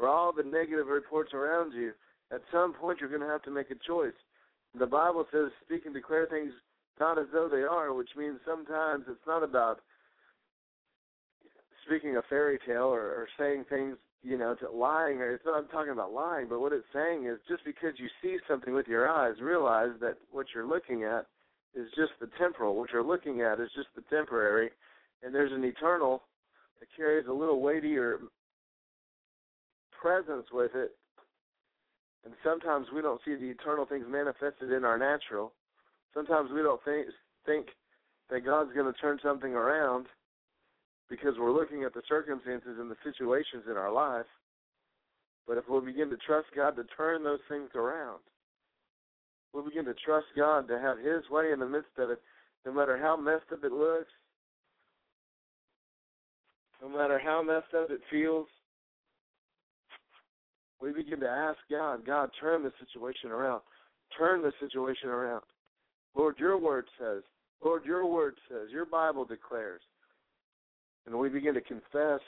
or 0.00 0.08
all 0.08 0.32
the 0.32 0.42
negative 0.42 0.86
reports 0.86 1.32
around 1.34 1.72
you? 1.72 1.92
At 2.32 2.42
some 2.52 2.72
point, 2.72 2.98
you're 3.00 3.08
going 3.08 3.20
to 3.20 3.28
have 3.28 3.42
to 3.42 3.50
make 3.50 3.70
a 3.70 3.76
choice. 3.86 4.14
The 4.78 4.86
Bible 4.86 5.26
says, 5.32 5.50
speak 5.64 5.86
and 5.86 5.94
declare 5.94 6.26
things 6.26 6.52
not 6.98 7.18
as 7.18 7.26
though 7.32 7.48
they 7.48 7.62
are, 7.62 7.92
which 7.92 8.10
means 8.16 8.38
sometimes 8.46 9.04
it's 9.08 9.26
not 9.26 9.42
about 9.42 9.80
speaking 11.86 12.16
a 12.16 12.22
fairy 12.28 12.58
tale 12.66 12.84
or, 12.84 13.00
or 13.00 13.28
saying 13.38 13.64
things, 13.68 13.96
you 14.22 14.38
know, 14.38 14.54
to 14.54 14.70
lying. 14.70 15.18
Or 15.18 15.32
it's 15.32 15.44
not 15.44 15.58
I'm 15.58 15.68
talking 15.68 15.92
about 15.92 16.12
lying, 16.12 16.48
but 16.48 16.60
what 16.60 16.72
it's 16.72 16.86
saying 16.92 17.26
is 17.26 17.38
just 17.48 17.64
because 17.64 17.92
you 17.98 18.08
see 18.22 18.38
something 18.48 18.74
with 18.74 18.86
your 18.86 19.08
eyes, 19.08 19.34
realize 19.40 19.90
that 20.00 20.18
what 20.30 20.46
you're 20.54 20.66
looking 20.66 21.04
at 21.04 21.26
is 21.74 21.88
just 21.96 22.12
the 22.20 22.28
temporal. 22.38 22.76
What 22.76 22.90
you're 22.92 23.04
looking 23.04 23.42
at 23.42 23.60
is 23.60 23.68
just 23.74 23.88
the 23.96 24.02
temporary, 24.14 24.70
and 25.22 25.34
there's 25.34 25.52
an 25.52 25.64
eternal 25.64 26.22
that 26.80 26.86
carries 26.96 27.26
a 27.28 27.32
little 27.32 27.60
weightier 27.60 28.20
presence 30.04 30.44
with 30.52 30.72
it. 30.74 30.92
And 32.26 32.34
sometimes 32.44 32.86
we 32.94 33.00
don't 33.00 33.20
see 33.24 33.36
the 33.36 33.48
eternal 33.48 33.86
things 33.86 34.04
manifested 34.06 34.70
in 34.70 34.84
our 34.84 34.98
natural. 34.98 35.52
Sometimes 36.12 36.50
we 36.52 36.60
don't 36.60 36.84
think 36.84 37.08
think 37.46 37.66
that 38.30 38.44
God's 38.44 38.72
going 38.74 38.92
to 38.92 39.00
turn 39.00 39.18
something 39.22 39.52
around 39.52 40.06
because 41.08 41.34
we're 41.38 41.52
looking 41.52 41.84
at 41.84 41.94
the 41.94 42.02
circumstances 42.08 42.76
and 42.78 42.90
the 42.90 42.96
situations 43.04 43.64
in 43.70 43.76
our 43.76 43.92
life. 43.92 44.28
But 45.46 45.58
if 45.58 45.64
we 45.68 45.80
begin 45.80 46.08
to 46.10 46.16
trust 46.16 46.46
God 46.56 46.76
to 46.76 46.84
turn 46.96 47.24
those 47.24 47.44
things 47.48 47.68
around, 47.74 48.20
we 49.52 49.62
begin 49.62 49.84
to 49.84 49.94
trust 50.04 50.26
God 50.36 50.68
to 50.68 50.78
have 50.78 50.98
His 50.98 51.28
way 51.30 51.52
in 51.52 51.60
the 51.60 51.68
midst 51.68 51.96
of 51.98 52.10
it, 52.10 52.20
no 52.64 52.72
matter 52.72 52.98
how 52.98 53.16
messed 53.16 53.52
up 53.52 53.64
it 53.64 53.72
looks, 53.72 54.12
no 56.82 56.88
matter 56.88 57.18
how 57.18 57.42
messed 57.42 57.74
up 57.76 57.90
it 57.90 58.00
feels, 58.10 58.46
we 60.84 60.92
begin 60.92 61.18
to 61.20 61.28
ask 61.28 61.58
God, 61.70 62.04
God, 62.04 62.28
turn 62.38 62.62
the 62.62 62.72
situation 62.78 63.30
around. 63.30 63.62
Turn 64.18 64.42
the 64.42 64.52
situation 64.60 65.08
around. 65.08 65.42
Lord, 66.14 66.36
your 66.38 66.58
word 66.58 66.84
says, 67.00 67.22
Lord, 67.64 67.86
your 67.86 68.06
word 68.06 68.34
says, 68.50 68.68
your 68.70 68.84
Bible 68.84 69.24
declares. 69.24 69.80
And 71.06 71.18
we 71.18 71.30
begin 71.30 71.54
to 71.54 71.62
confess 71.62 72.20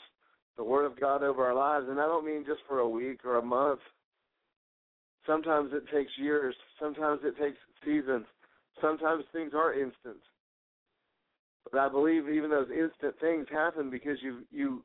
the 0.56 0.64
word 0.64 0.86
of 0.86 0.98
God 0.98 1.22
over 1.22 1.44
our 1.44 1.54
lives. 1.54 1.86
And 1.90 2.00
I 2.00 2.06
don't 2.06 2.24
mean 2.24 2.44
just 2.46 2.60
for 2.66 2.78
a 2.78 2.88
week 2.88 3.26
or 3.26 3.36
a 3.36 3.42
month. 3.42 3.80
Sometimes 5.26 5.70
it 5.74 5.84
takes 5.94 6.12
years. 6.16 6.54
Sometimes 6.80 7.20
it 7.24 7.38
takes 7.38 7.58
seasons. 7.84 8.24
Sometimes 8.80 9.24
things 9.32 9.52
are 9.54 9.74
instant. 9.74 10.16
But 11.70 11.80
I 11.80 11.88
believe 11.90 12.28
even 12.28 12.48
those 12.48 12.70
instant 12.70 13.16
things 13.20 13.46
happen 13.50 13.90
because 13.90 14.18
you 14.22 14.44
you 14.50 14.82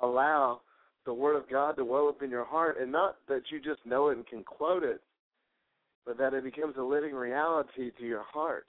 allow 0.00 0.62
the 1.04 1.14
word 1.14 1.36
of 1.36 1.50
God 1.50 1.76
to 1.76 1.84
well 1.84 2.08
up 2.08 2.22
in 2.22 2.30
your 2.30 2.44
heart, 2.44 2.76
and 2.80 2.92
not 2.92 3.16
that 3.28 3.42
you 3.50 3.60
just 3.60 3.84
know 3.84 4.08
it 4.08 4.16
and 4.16 4.26
can 4.26 4.44
quote 4.44 4.84
it, 4.84 5.00
but 6.06 6.18
that 6.18 6.34
it 6.34 6.44
becomes 6.44 6.76
a 6.76 6.82
living 6.82 7.14
reality 7.14 7.90
to 7.98 8.04
your 8.04 8.22
heart. 8.22 8.66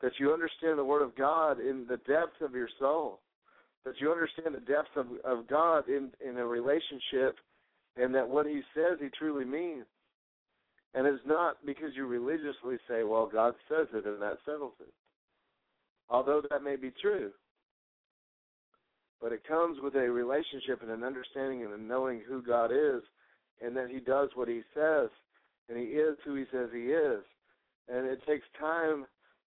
That 0.00 0.12
you 0.18 0.32
understand 0.32 0.78
the 0.78 0.84
word 0.84 1.02
of 1.02 1.16
God 1.16 1.60
in 1.60 1.86
the 1.88 1.96
depth 1.98 2.40
of 2.40 2.54
your 2.54 2.68
soul. 2.78 3.20
That 3.84 3.94
you 4.00 4.10
understand 4.10 4.54
the 4.54 4.60
depths 4.60 4.90
of, 4.96 5.06
of 5.24 5.46
God 5.48 5.88
in, 5.88 6.10
in 6.26 6.36
a 6.38 6.46
relationship 6.46 7.36
and 7.96 8.14
that 8.14 8.28
what 8.28 8.46
he 8.46 8.60
says 8.74 8.98
he 9.00 9.08
truly 9.16 9.44
means. 9.44 9.84
And 10.94 11.06
it's 11.06 11.24
not 11.26 11.56
because 11.64 11.90
you 11.94 12.06
religiously 12.06 12.76
say, 12.88 13.02
well, 13.02 13.28
God 13.32 13.54
says 13.68 13.86
it 13.92 14.06
and 14.06 14.20
that 14.22 14.38
settles 14.44 14.74
it. 14.80 14.92
Although 16.08 16.42
that 16.50 16.62
may 16.62 16.76
be 16.76 16.92
true. 17.00 17.30
But 19.24 19.32
it 19.32 19.48
comes 19.48 19.78
with 19.82 19.94
a 19.94 20.10
relationship 20.10 20.82
and 20.82 20.90
an 20.90 21.02
understanding 21.02 21.64
and 21.64 21.72
a 21.72 21.78
knowing 21.78 22.20
who 22.28 22.42
God 22.42 22.70
is 22.70 23.02
and 23.62 23.74
that 23.74 23.88
he 23.88 23.98
does 23.98 24.28
what 24.34 24.48
he 24.48 24.60
says 24.74 25.08
and 25.70 25.78
he 25.78 25.84
is 25.84 26.18
who 26.26 26.34
he 26.34 26.44
says 26.52 26.68
he 26.74 26.88
is. 26.92 27.24
And 27.88 28.06
it 28.06 28.20
takes 28.26 28.44
time 28.60 29.06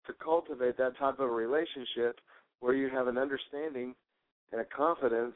to 0.08 0.14
cultivate 0.24 0.78
that 0.78 0.98
type 0.98 1.20
of 1.20 1.30
relationship 1.30 2.22
where 2.62 2.74
you 2.74 2.90
have 2.90 3.08
an 3.08 3.18
understanding 3.18 3.94
and 4.54 4.62
a 4.62 4.66
confidence 4.66 5.36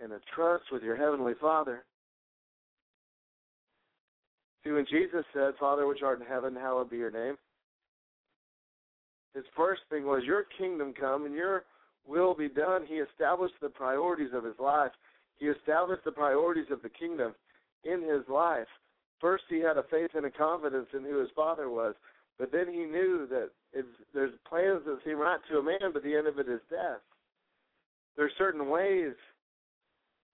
and 0.00 0.12
a 0.12 0.20
trust 0.32 0.62
with 0.70 0.84
your 0.84 0.94
heavenly 0.94 1.32
Father. 1.40 1.84
See, 4.62 4.70
when 4.70 4.86
Jesus 4.88 5.24
said, 5.34 5.54
Father 5.58 5.88
which 5.88 6.02
art 6.04 6.20
in 6.20 6.26
heaven, 6.26 6.54
hallowed 6.54 6.88
be 6.88 6.98
your 6.98 7.10
name, 7.10 7.34
his 9.34 9.44
first 9.56 9.80
thing 9.90 10.04
was, 10.04 10.22
Your 10.24 10.44
kingdom 10.56 10.94
come 10.94 11.26
and 11.26 11.34
your 11.34 11.64
will 12.06 12.34
be 12.34 12.48
done. 12.48 12.84
He 12.86 12.96
established 12.96 13.54
the 13.60 13.68
priorities 13.68 14.30
of 14.34 14.44
his 14.44 14.58
life. 14.58 14.92
He 15.38 15.46
established 15.46 16.04
the 16.04 16.12
priorities 16.12 16.70
of 16.70 16.82
the 16.82 16.88
kingdom 16.88 17.34
in 17.84 18.02
his 18.02 18.28
life. 18.28 18.68
First, 19.20 19.44
he 19.48 19.58
had 19.60 19.76
a 19.76 19.84
faith 19.90 20.10
and 20.14 20.26
a 20.26 20.30
confidence 20.30 20.88
in 20.94 21.02
who 21.04 21.18
his 21.20 21.30
father 21.34 21.68
was, 21.70 21.94
but 22.38 22.50
then 22.50 22.66
he 22.68 22.84
knew 22.84 23.26
that 23.30 23.50
there's 24.12 24.32
plans 24.48 24.82
that 24.86 24.98
seem 25.04 25.18
right 25.18 25.40
to 25.50 25.58
a 25.58 25.62
man, 25.62 25.92
but 25.92 26.02
the 26.02 26.16
end 26.16 26.26
of 26.26 26.38
it 26.38 26.48
is 26.48 26.60
death. 26.68 27.00
There's 28.16 28.32
certain 28.36 28.68
ways 28.68 29.14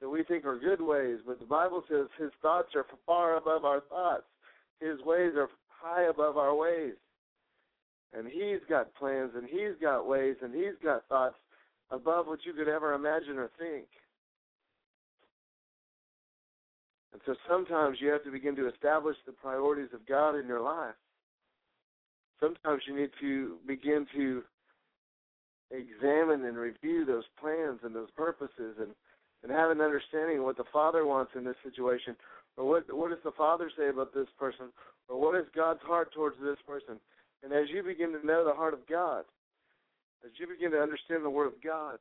that 0.00 0.08
we 0.08 0.24
think 0.24 0.44
are 0.44 0.58
good 0.58 0.80
ways, 0.80 1.18
but 1.26 1.38
the 1.38 1.46
Bible 1.46 1.84
says 1.88 2.06
his 2.18 2.30
thoughts 2.40 2.68
are 2.74 2.86
far 3.04 3.36
above 3.36 3.64
our 3.64 3.80
thoughts. 3.88 4.24
His 4.80 5.00
ways 5.04 5.32
are 5.36 5.48
high 5.68 6.04
above 6.04 6.36
our 6.36 6.54
ways. 6.54 6.94
And 8.12 8.26
he's 8.26 8.60
got 8.68 8.94
plans 8.94 9.32
and 9.36 9.46
he's 9.46 9.76
got 9.80 10.08
ways 10.08 10.36
and 10.42 10.54
he's 10.54 10.78
got 10.82 11.06
thoughts 11.08 11.36
above 11.90 12.26
what 12.26 12.40
you 12.44 12.52
could 12.52 12.68
ever 12.68 12.92
imagine 12.94 13.38
or 13.38 13.50
think. 13.58 13.86
And 17.12 17.22
so 17.24 17.34
sometimes 17.48 17.98
you 18.00 18.08
have 18.08 18.24
to 18.24 18.30
begin 18.30 18.54
to 18.56 18.68
establish 18.68 19.16
the 19.26 19.32
priorities 19.32 19.88
of 19.94 20.06
God 20.06 20.36
in 20.36 20.46
your 20.46 20.60
life. 20.60 20.94
Sometimes 22.40 22.82
you 22.86 22.94
need 22.94 23.10
to 23.20 23.56
begin 23.66 24.06
to 24.14 24.42
examine 25.70 26.44
and 26.44 26.56
review 26.56 27.04
those 27.04 27.24
plans 27.40 27.80
and 27.82 27.94
those 27.94 28.10
purposes 28.16 28.76
and, 28.78 28.90
and 29.42 29.52
have 29.52 29.70
an 29.70 29.80
understanding 29.80 30.38
of 30.38 30.44
what 30.44 30.56
the 30.56 30.64
Father 30.72 31.04
wants 31.04 31.32
in 31.34 31.44
this 31.44 31.56
situation 31.64 32.16
or 32.56 32.68
what 32.68 32.94
what 32.94 33.10
does 33.10 33.22
the 33.24 33.32
Father 33.32 33.70
say 33.76 33.88
about 33.88 34.14
this 34.14 34.28
person 34.38 34.66
or 35.08 35.20
what 35.20 35.38
is 35.38 35.46
God's 35.54 35.82
heart 35.82 36.12
towards 36.12 36.36
this 36.40 36.58
person. 36.66 37.00
And 37.42 37.52
as 37.52 37.68
you 37.72 37.82
begin 37.82 38.12
to 38.12 38.26
know 38.26 38.44
the 38.44 38.54
heart 38.54 38.74
of 38.74 38.86
God, 38.88 39.24
as 40.24 40.32
you 40.38 40.46
begin 40.46 40.70
to 40.72 40.80
understand 40.80 41.24
the 41.24 41.30
Word 41.30 41.46
of 41.46 41.62
God, 41.62 41.98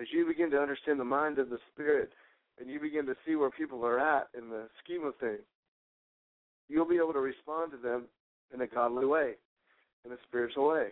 as 0.00 0.06
you 0.12 0.26
begin 0.26 0.50
to 0.50 0.58
understand 0.60 1.00
the 1.00 1.04
mind 1.04 1.38
of 1.38 1.50
the 1.50 1.58
Spirit, 1.72 2.10
and 2.60 2.70
you 2.70 2.80
begin 2.80 3.06
to 3.06 3.14
see 3.26 3.34
where 3.36 3.50
people 3.50 3.84
are 3.84 3.98
at 3.98 4.28
in 4.36 4.48
the 4.48 4.68
scheme 4.82 5.04
of 5.04 5.14
things, 5.16 5.40
you'll 6.68 6.88
be 6.88 6.96
able 6.96 7.12
to 7.12 7.20
respond 7.20 7.72
to 7.72 7.78
them 7.78 8.04
in 8.54 8.60
a 8.60 8.66
godly 8.66 9.06
way, 9.06 9.32
in 10.04 10.12
a 10.12 10.16
spiritual 10.28 10.68
way. 10.68 10.88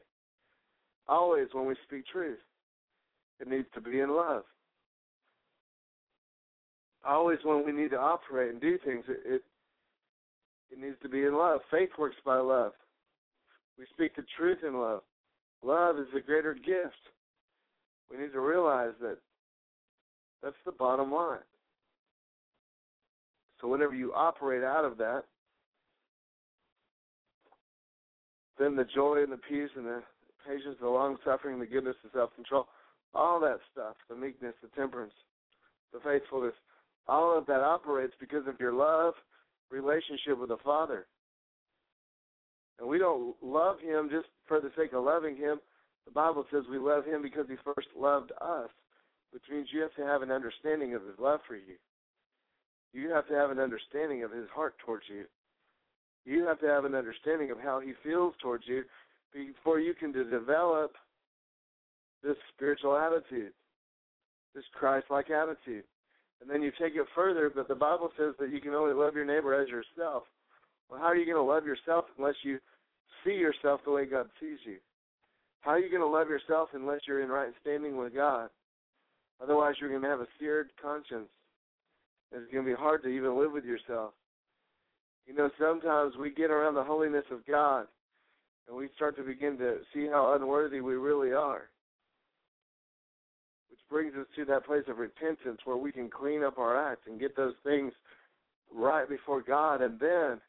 Always, 1.08 1.48
when 1.52 1.66
we 1.66 1.74
speak 1.86 2.04
truth, 2.06 2.38
it 3.40 3.48
needs 3.48 3.66
to 3.74 3.80
be 3.80 4.00
in 4.00 4.10
love. 4.14 4.44
always 7.06 7.38
when 7.44 7.64
we 7.64 7.72
need 7.72 7.90
to 7.90 8.00
operate 8.00 8.50
and 8.50 8.60
do 8.60 8.78
things, 8.84 9.04
it, 9.08 9.20
it 9.26 9.42
it 10.70 10.80
needs 10.80 10.96
to 11.02 11.08
be 11.08 11.24
in 11.24 11.36
love. 11.36 11.60
Faith 11.70 11.90
works 11.98 12.16
by 12.24 12.38
love. 12.38 12.72
We 13.78 13.84
speak 13.92 14.16
the 14.16 14.24
truth 14.36 14.58
in 14.66 14.74
love. 14.80 15.02
Love 15.64 15.98
is 15.98 16.06
the 16.12 16.20
greater 16.20 16.54
gift. 16.54 16.94
We 18.10 18.18
need 18.18 18.32
to 18.32 18.40
realize 18.40 18.92
that 19.00 19.16
that's 20.42 20.56
the 20.66 20.72
bottom 20.72 21.10
line. 21.10 21.38
So 23.60 23.68
whenever 23.68 23.94
you 23.94 24.12
operate 24.12 24.62
out 24.62 24.84
of 24.84 24.98
that, 24.98 25.22
then 28.58 28.76
the 28.76 28.84
joy 28.94 29.22
and 29.22 29.32
the 29.32 29.38
peace 29.38 29.70
and 29.74 29.86
the 29.86 30.02
patience, 30.46 30.76
the 30.80 30.88
long 30.88 31.16
suffering, 31.24 31.58
the 31.58 31.66
goodness, 31.66 31.96
the 32.04 32.10
self 32.12 32.34
control, 32.34 32.66
all 33.14 33.40
that 33.40 33.58
stuff, 33.72 33.96
the 34.10 34.14
meekness, 34.14 34.54
the 34.62 34.68
temperance, 34.76 35.14
the 35.94 36.00
faithfulness, 36.00 36.52
all 37.08 37.36
of 37.36 37.46
that 37.46 37.60
operates 37.60 38.12
because 38.20 38.46
of 38.46 38.60
your 38.60 38.72
love 38.72 39.14
relationship 39.70 40.38
with 40.38 40.50
the 40.50 40.58
Father. 40.62 41.06
And 42.78 42.88
we 42.88 42.98
don't 42.98 43.34
love 43.42 43.80
Him 43.80 44.08
just 44.10 44.26
for 44.46 44.60
the 44.60 44.70
sake 44.76 44.92
of 44.92 45.04
loving 45.04 45.36
Him. 45.36 45.60
The 46.06 46.12
Bible 46.12 46.44
says 46.50 46.64
we 46.70 46.78
love 46.78 47.04
Him 47.04 47.22
because 47.22 47.46
He 47.48 47.56
first 47.64 47.88
loved 47.96 48.32
us, 48.40 48.70
which 49.30 49.44
means 49.50 49.68
you 49.72 49.80
have 49.80 49.94
to 49.94 50.04
have 50.04 50.22
an 50.22 50.30
understanding 50.30 50.94
of 50.94 51.02
His 51.02 51.18
love 51.18 51.40
for 51.46 51.56
you. 51.56 51.76
You 52.92 53.10
have 53.10 53.26
to 53.28 53.34
have 53.34 53.50
an 53.50 53.58
understanding 53.58 54.22
of 54.22 54.32
His 54.32 54.48
heart 54.54 54.74
towards 54.84 55.04
you. 55.08 55.24
You 56.24 56.46
have 56.46 56.60
to 56.60 56.66
have 56.66 56.84
an 56.84 56.94
understanding 56.94 57.50
of 57.50 57.58
how 57.60 57.80
He 57.80 57.92
feels 58.02 58.34
towards 58.40 58.64
you 58.66 58.84
before 59.32 59.80
you 59.80 59.94
can 59.94 60.12
develop 60.12 60.94
this 62.22 62.36
spiritual 62.54 62.96
attitude, 62.96 63.52
this 64.54 64.64
Christ 64.72 65.06
like 65.10 65.30
attitude. 65.30 65.84
And 66.40 66.50
then 66.50 66.62
you 66.62 66.70
take 66.72 66.94
it 66.94 67.06
further, 67.14 67.50
but 67.54 67.68
the 67.68 67.74
Bible 67.74 68.10
says 68.18 68.34
that 68.38 68.50
you 68.50 68.60
can 68.60 68.74
only 68.74 68.94
love 68.94 69.14
your 69.14 69.24
neighbor 69.24 69.54
as 69.54 69.68
yourself. 69.68 70.24
Well, 70.90 71.00
how 71.00 71.06
are 71.06 71.16
you 71.16 71.24
going 71.24 71.36
to 71.36 71.42
love 71.42 71.66
yourself 71.66 72.06
unless 72.18 72.34
you 72.42 72.58
see 73.24 73.32
yourself 73.32 73.80
the 73.84 73.90
way 73.90 74.06
God 74.06 74.28
sees 74.40 74.58
you? 74.64 74.76
How 75.60 75.72
are 75.72 75.78
you 75.78 75.90
going 75.90 76.02
to 76.02 76.08
love 76.08 76.28
yourself 76.28 76.70
unless 76.74 77.00
you're 77.06 77.22
in 77.22 77.30
right 77.30 77.52
standing 77.60 77.96
with 77.96 78.14
God? 78.14 78.50
Otherwise, 79.42 79.74
you're 79.80 79.90
going 79.90 80.02
to 80.02 80.08
have 80.08 80.20
a 80.20 80.28
seared 80.38 80.68
conscience. 80.80 81.28
It's 82.32 82.52
going 82.52 82.64
to 82.64 82.70
be 82.70 82.76
hard 82.76 83.02
to 83.02 83.08
even 83.08 83.38
live 83.38 83.52
with 83.52 83.64
yourself. 83.64 84.12
You 85.26 85.34
know, 85.34 85.48
sometimes 85.58 86.14
we 86.20 86.30
get 86.30 86.50
around 86.50 86.74
the 86.74 86.84
holiness 86.84 87.24
of 87.30 87.46
God 87.46 87.86
and 88.68 88.76
we 88.76 88.88
start 88.94 89.16
to 89.16 89.22
begin 89.22 89.56
to 89.58 89.78
see 89.92 90.06
how 90.06 90.34
unworthy 90.34 90.80
we 90.80 90.94
really 90.94 91.32
are 91.32 91.68
which 93.74 93.80
brings 93.90 94.14
us 94.14 94.26
to 94.36 94.44
that 94.44 94.64
place 94.64 94.84
of 94.86 94.98
repentance 94.98 95.58
where 95.64 95.76
we 95.76 95.90
can 95.90 96.08
clean 96.08 96.44
up 96.44 96.58
our 96.58 96.92
acts 96.92 97.08
and 97.08 97.18
get 97.18 97.36
those 97.36 97.54
things 97.64 97.92
right 98.72 99.08
before 99.08 99.42
God, 99.42 99.82
and 99.82 99.98
then 99.98 100.40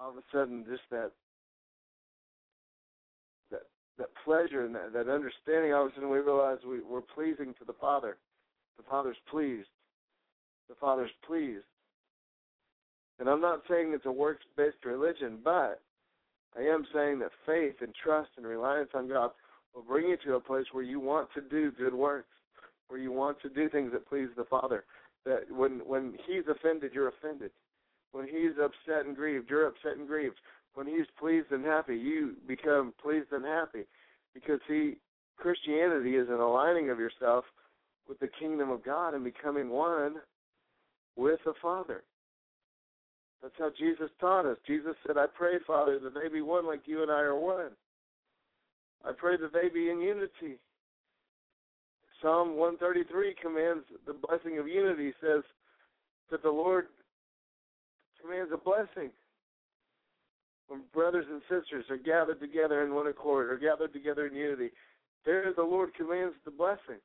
all 0.00 0.10
of 0.10 0.16
a 0.16 0.22
sudden, 0.32 0.64
just 0.68 0.82
that 0.90 1.12
that 3.50 3.62
that 3.98 4.08
pleasure 4.24 4.64
and 4.64 4.74
that, 4.74 4.92
that 4.92 5.08
understanding, 5.08 5.72
all 5.72 5.86
of 5.86 5.92
a 5.92 5.94
sudden 5.94 6.10
we 6.10 6.18
realize 6.18 6.58
we, 6.66 6.80
we're 6.80 7.00
pleasing 7.00 7.54
to 7.58 7.64
the 7.66 7.74
Father. 7.80 8.16
The 8.76 8.84
Father's 8.88 9.16
pleased. 9.30 9.68
The 10.68 10.74
Father's 10.74 11.10
pleased. 11.26 11.64
And 13.18 13.28
I'm 13.28 13.40
not 13.40 13.62
saying 13.68 13.92
it's 13.94 14.04
a 14.04 14.12
works-based 14.12 14.84
religion, 14.84 15.38
but 15.42 15.80
I 16.56 16.62
am 16.62 16.86
saying 16.92 17.20
that 17.20 17.30
faith 17.46 17.76
and 17.80 17.94
trust 17.94 18.30
and 18.36 18.46
reliance 18.46 18.90
on 18.94 19.08
God 19.08 19.30
will 19.74 19.82
bring 19.82 20.08
you 20.08 20.16
to 20.26 20.34
a 20.34 20.40
place 20.40 20.66
where 20.72 20.84
you 20.84 21.00
want 21.00 21.28
to 21.34 21.40
do 21.40 21.70
good 21.70 21.94
works, 21.94 22.28
where 22.88 23.00
you 23.00 23.12
want 23.12 23.40
to 23.42 23.48
do 23.48 23.68
things 23.68 23.92
that 23.92 24.08
please 24.08 24.28
the 24.36 24.44
Father. 24.44 24.84
That 25.24 25.50
when 25.50 25.80
when 25.86 26.16
He's 26.26 26.44
offended, 26.48 26.92
you're 26.94 27.08
offended. 27.08 27.50
When 28.16 28.26
He's 28.26 28.56
upset 28.58 29.04
and 29.04 29.14
grieved, 29.14 29.50
you're 29.50 29.66
upset 29.66 29.98
and 29.98 30.08
grieved. 30.08 30.36
When 30.72 30.86
He's 30.86 31.04
pleased 31.18 31.50
and 31.50 31.62
happy, 31.62 31.96
you 31.96 32.32
become 32.48 32.94
pleased 33.02 33.30
and 33.30 33.44
happy. 33.44 33.82
Because 34.32 34.58
see, 34.66 34.94
Christianity 35.36 36.16
is 36.16 36.28
an 36.30 36.40
aligning 36.40 36.88
of 36.88 36.98
yourself 36.98 37.44
with 38.08 38.18
the 38.20 38.30
kingdom 38.40 38.70
of 38.70 38.82
God 38.82 39.12
and 39.12 39.22
becoming 39.22 39.68
one 39.68 40.14
with 41.14 41.40
the 41.44 41.52
Father. 41.60 42.04
That's 43.42 43.54
how 43.58 43.70
Jesus 43.78 44.08
taught 44.18 44.46
us. 44.46 44.56
Jesus 44.66 44.94
said, 45.06 45.18
I 45.18 45.26
pray, 45.26 45.58
Father, 45.66 45.98
that 45.98 46.14
they 46.14 46.30
be 46.30 46.40
one 46.40 46.66
like 46.66 46.80
you 46.86 47.02
and 47.02 47.10
I 47.10 47.20
are 47.20 47.38
one. 47.38 47.72
I 49.04 49.12
pray 49.12 49.36
that 49.36 49.52
they 49.52 49.68
be 49.68 49.90
in 49.90 50.00
unity. 50.00 50.58
Psalm 52.22 52.56
133 52.56 53.34
commands 53.42 53.84
the 54.06 54.14
blessing 54.14 54.58
of 54.58 54.66
unity, 54.66 55.12
says 55.20 55.42
that 56.30 56.42
the 56.42 56.48
Lord 56.48 56.86
commands 58.20 58.50
a 58.52 58.56
blessing. 58.56 59.10
When 60.68 60.80
brothers 60.92 61.26
and 61.30 61.40
sisters 61.42 61.84
are 61.90 61.96
gathered 61.96 62.40
together 62.40 62.84
in 62.84 62.94
one 62.94 63.06
accord 63.06 63.50
or 63.50 63.56
gathered 63.56 63.92
together 63.92 64.26
in 64.26 64.34
unity, 64.34 64.70
there 65.24 65.52
the 65.54 65.62
Lord 65.62 65.94
commands 65.94 66.34
the 66.44 66.50
blessing. 66.50 67.00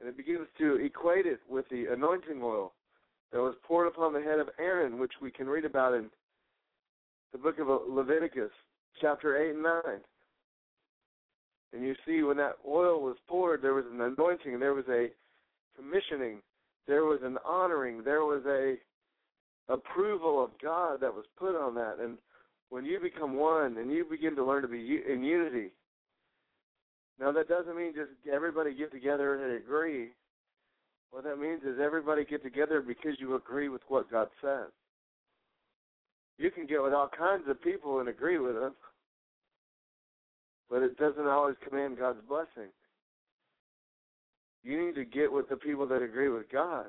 And 0.00 0.08
it 0.08 0.16
begins 0.16 0.46
to 0.58 0.76
equate 0.76 1.26
it 1.26 1.40
with 1.48 1.68
the 1.70 1.86
anointing 1.92 2.40
oil 2.42 2.72
that 3.32 3.40
was 3.40 3.54
poured 3.62 3.88
upon 3.88 4.12
the 4.12 4.22
head 4.22 4.38
of 4.38 4.48
Aaron, 4.58 4.98
which 4.98 5.12
we 5.20 5.30
can 5.30 5.48
read 5.48 5.64
about 5.64 5.94
in 5.94 6.06
the 7.32 7.38
book 7.38 7.58
of 7.58 7.68
Leviticus 7.88 8.50
chapter 9.00 9.36
8 9.36 9.54
and 9.54 9.62
9. 9.62 9.72
And 11.72 11.82
you 11.82 11.94
see, 12.06 12.22
when 12.22 12.38
that 12.38 12.56
oil 12.66 13.02
was 13.02 13.16
poured, 13.28 13.60
there 13.60 13.74
was 13.74 13.84
an 13.92 14.00
anointing, 14.00 14.54
and 14.54 14.62
there 14.62 14.74
was 14.74 14.88
a 14.88 15.08
commissioning, 15.76 16.38
there 16.88 17.04
was 17.04 17.20
an 17.22 17.36
honoring, 17.44 18.02
there 18.02 18.24
was 18.24 18.42
a 18.46 18.76
approval 19.72 20.42
of 20.42 20.50
God 20.60 21.00
that 21.02 21.14
was 21.14 21.26
put 21.38 21.54
on 21.54 21.74
that. 21.74 21.98
And 22.00 22.16
when 22.70 22.84
you 22.84 22.98
become 22.98 23.36
one 23.36 23.76
and 23.76 23.92
you 23.92 24.04
begin 24.10 24.34
to 24.36 24.44
learn 24.44 24.62
to 24.62 24.68
be 24.68 25.00
in 25.08 25.22
unity, 25.22 25.68
now 27.20 27.30
that 27.32 27.48
doesn't 27.48 27.76
mean 27.76 27.92
just 27.94 28.10
everybody 28.32 28.74
get 28.74 28.90
together 28.90 29.34
and 29.34 29.62
agree. 29.62 30.08
What 31.10 31.24
that 31.24 31.38
means 31.38 31.62
is 31.62 31.78
everybody 31.82 32.24
get 32.24 32.42
together 32.42 32.80
because 32.80 33.12
you 33.18 33.34
agree 33.34 33.68
with 33.68 33.82
what 33.88 34.10
God 34.10 34.28
says. 34.42 34.70
You 36.38 36.50
can 36.50 36.66
get 36.66 36.82
with 36.82 36.92
all 36.92 37.08
kinds 37.16 37.44
of 37.48 37.60
people 37.62 38.00
and 38.00 38.08
agree 38.08 38.38
with 38.38 38.54
them, 38.54 38.74
but 40.70 40.82
it 40.82 40.96
doesn't 40.96 41.26
always 41.26 41.56
command 41.66 41.98
God's 41.98 42.20
blessing. 42.28 42.70
You 44.62 44.84
need 44.84 44.94
to 44.96 45.04
get 45.04 45.32
with 45.32 45.48
the 45.48 45.56
people 45.56 45.86
that 45.88 46.02
agree 46.02 46.28
with 46.28 46.50
God. 46.50 46.86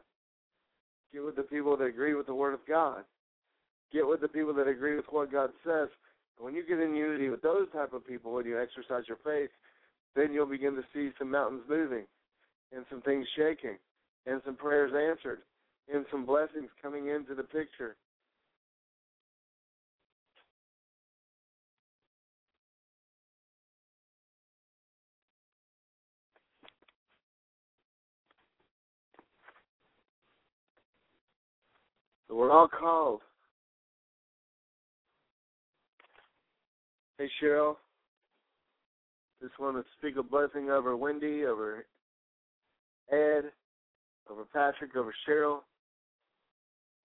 Get 1.14 1.24
with 1.24 1.36
the 1.36 1.44
people 1.44 1.78
that 1.78 1.86
agree 1.86 2.14
with 2.14 2.28
the 2.28 2.36
Word 2.36 2.54
of 2.54 2.60
God. 2.68 3.04
Get 3.92 4.08
with 4.08 4.22
the 4.22 4.28
people 4.28 4.54
that 4.56 4.68
agree 4.68 4.96
with 4.96 5.06
what 5.10 5.32
God 5.32 5.52
says. 5.66 5.90
when 6.38 6.56
you 6.56 6.66
get 6.66 6.80
in 6.80 6.96
unity 6.96 7.28
with 7.28 7.42
those 7.42 7.68
type 7.74 7.92
of 7.92 8.08
people, 8.08 8.34
when 8.34 8.46
you 8.46 8.60
exercise 8.60 9.04
your 9.08 9.18
faith, 9.26 9.50
then 10.16 10.32
you'll 10.32 10.46
begin 10.46 10.74
to 10.76 10.84
see 10.94 11.12
some 11.20 11.30
mountains 11.30 11.64
moving, 11.68 12.06
and 12.74 12.86
some 12.90 13.02
things 13.02 13.28
shaking, 13.36 13.78
and 14.26 14.42
some 14.46 14.56
prayers 14.56 14.94
answered, 14.94 15.40
and 15.94 16.06
some 16.10 16.26
blessings 16.26 16.70
coming 16.82 17.08
into 17.08 17.36
the 17.36 17.44
picture. 17.44 17.98
We're 32.30 32.52
all 32.52 32.68
called. 32.68 33.22
Hey 37.18 37.30
Cheryl, 37.42 37.76
just 39.42 39.60
want 39.60 39.76
to 39.76 39.84
speak 39.98 40.16
a 40.18 40.24
blessing 40.24 40.70
over 40.70 40.96
Wendy, 40.96 41.44
over 41.46 41.86
Ed, 43.12 43.52
over 44.30 44.46
Patrick, 44.54 44.96
over 44.96 45.14
Cheryl, 45.28 45.60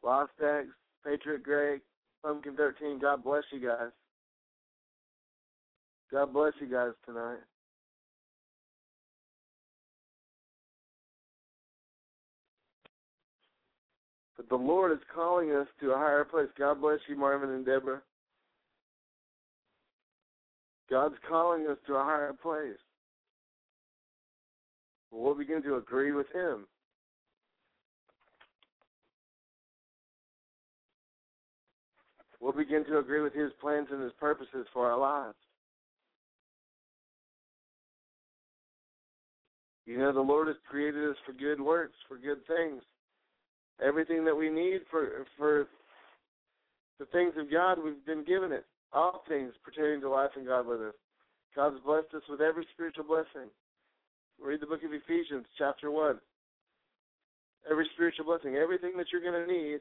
Lost 0.04 0.30
X, 0.40 0.68
Patriot 1.04 1.42
Greg, 1.42 1.80
Pumpkin 2.22 2.54
13. 2.54 3.00
God 3.00 3.24
bless 3.24 3.42
you 3.50 3.60
guys. 3.60 3.90
God 6.12 6.32
bless 6.32 6.52
you 6.60 6.68
guys 6.70 6.92
tonight. 7.06 7.38
The 14.56 14.62
Lord 14.62 14.92
is 14.92 14.98
calling 15.12 15.50
us 15.50 15.66
to 15.80 15.90
a 15.90 15.98
higher 15.98 16.24
place. 16.24 16.46
God 16.56 16.80
bless 16.80 17.00
you, 17.08 17.16
Marvin 17.16 17.50
and 17.50 17.66
Deborah. 17.66 18.00
God's 20.88 21.16
calling 21.28 21.66
us 21.66 21.76
to 21.88 21.94
a 21.94 22.04
higher 22.04 22.32
place. 22.40 22.78
We'll 25.10 25.34
begin 25.34 25.60
to 25.64 25.74
agree 25.74 26.12
with 26.12 26.28
Him. 26.32 26.66
We'll 32.40 32.52
begin 32.52 32.84
to 32.84 32.98
agree 32.98 33.22
with 33.22 33.34
His 33.34 33.50
plans 33.60 33.88
and 33.90 34.00
His 34.00 34.12
purposes 34.20 34.68
for 34.72 34.88
our 34.88 34.98
lives. 34.98 35.34
You 39.84 39.98
know, 39.98 40.12
the 40.12 40.20
Lord 40.20 40.46
has 40.46 40.56
created 40.70 41.10
us 41.10 41.16
for 41.26 41.32
good 41.32 41.60
works, 41.60 41.96
for 42.06 42.18
good 42.18 42.46
things. 42.46 42.84
Everything 43.82 44.24
that 44.24 44.36
we 44.36 44.50
need 44.50 44.80
for 44.90 45.26
for 45.36 45.66
the 46.98 47.06
things 47.06 47.34
of 47.36 47.50
God, 47.50 47.78
we've 47.82 48.04
been 48.06 48.24
given 48.24 48.52
it. 48.52 48.64
All 48.92 49.24
things 49.28 49.52
pertaining 49.64 50.00
to 50.02 50.08
life 50.08 50.30
and 50.36 50.46
godliness. 50.46 50.94
God's 51.56 51.80
blessed 51.84 52.14
us 52.14 52.22
with 52.28 52.40
every 52.40 52.66
spiritual 52.74 53.04
blessing. 53.04 53.50
Read 54.42 54.60
the 54.60 54.66
book 54.66 54.82
of 54.84 54.92
Ephesians, 54.92 55.46
chapter 55.58 55.90
1. 55.90 56.18
Every 57.70 57.88
spiritual 57.94 58.26
blessing, 58.26 58.56
everything 58.56 58.92
that 58.96 59.06
you're 59.10 59.22
going 59.22 59.46
to 59.46 59.52
need 59.52 59.80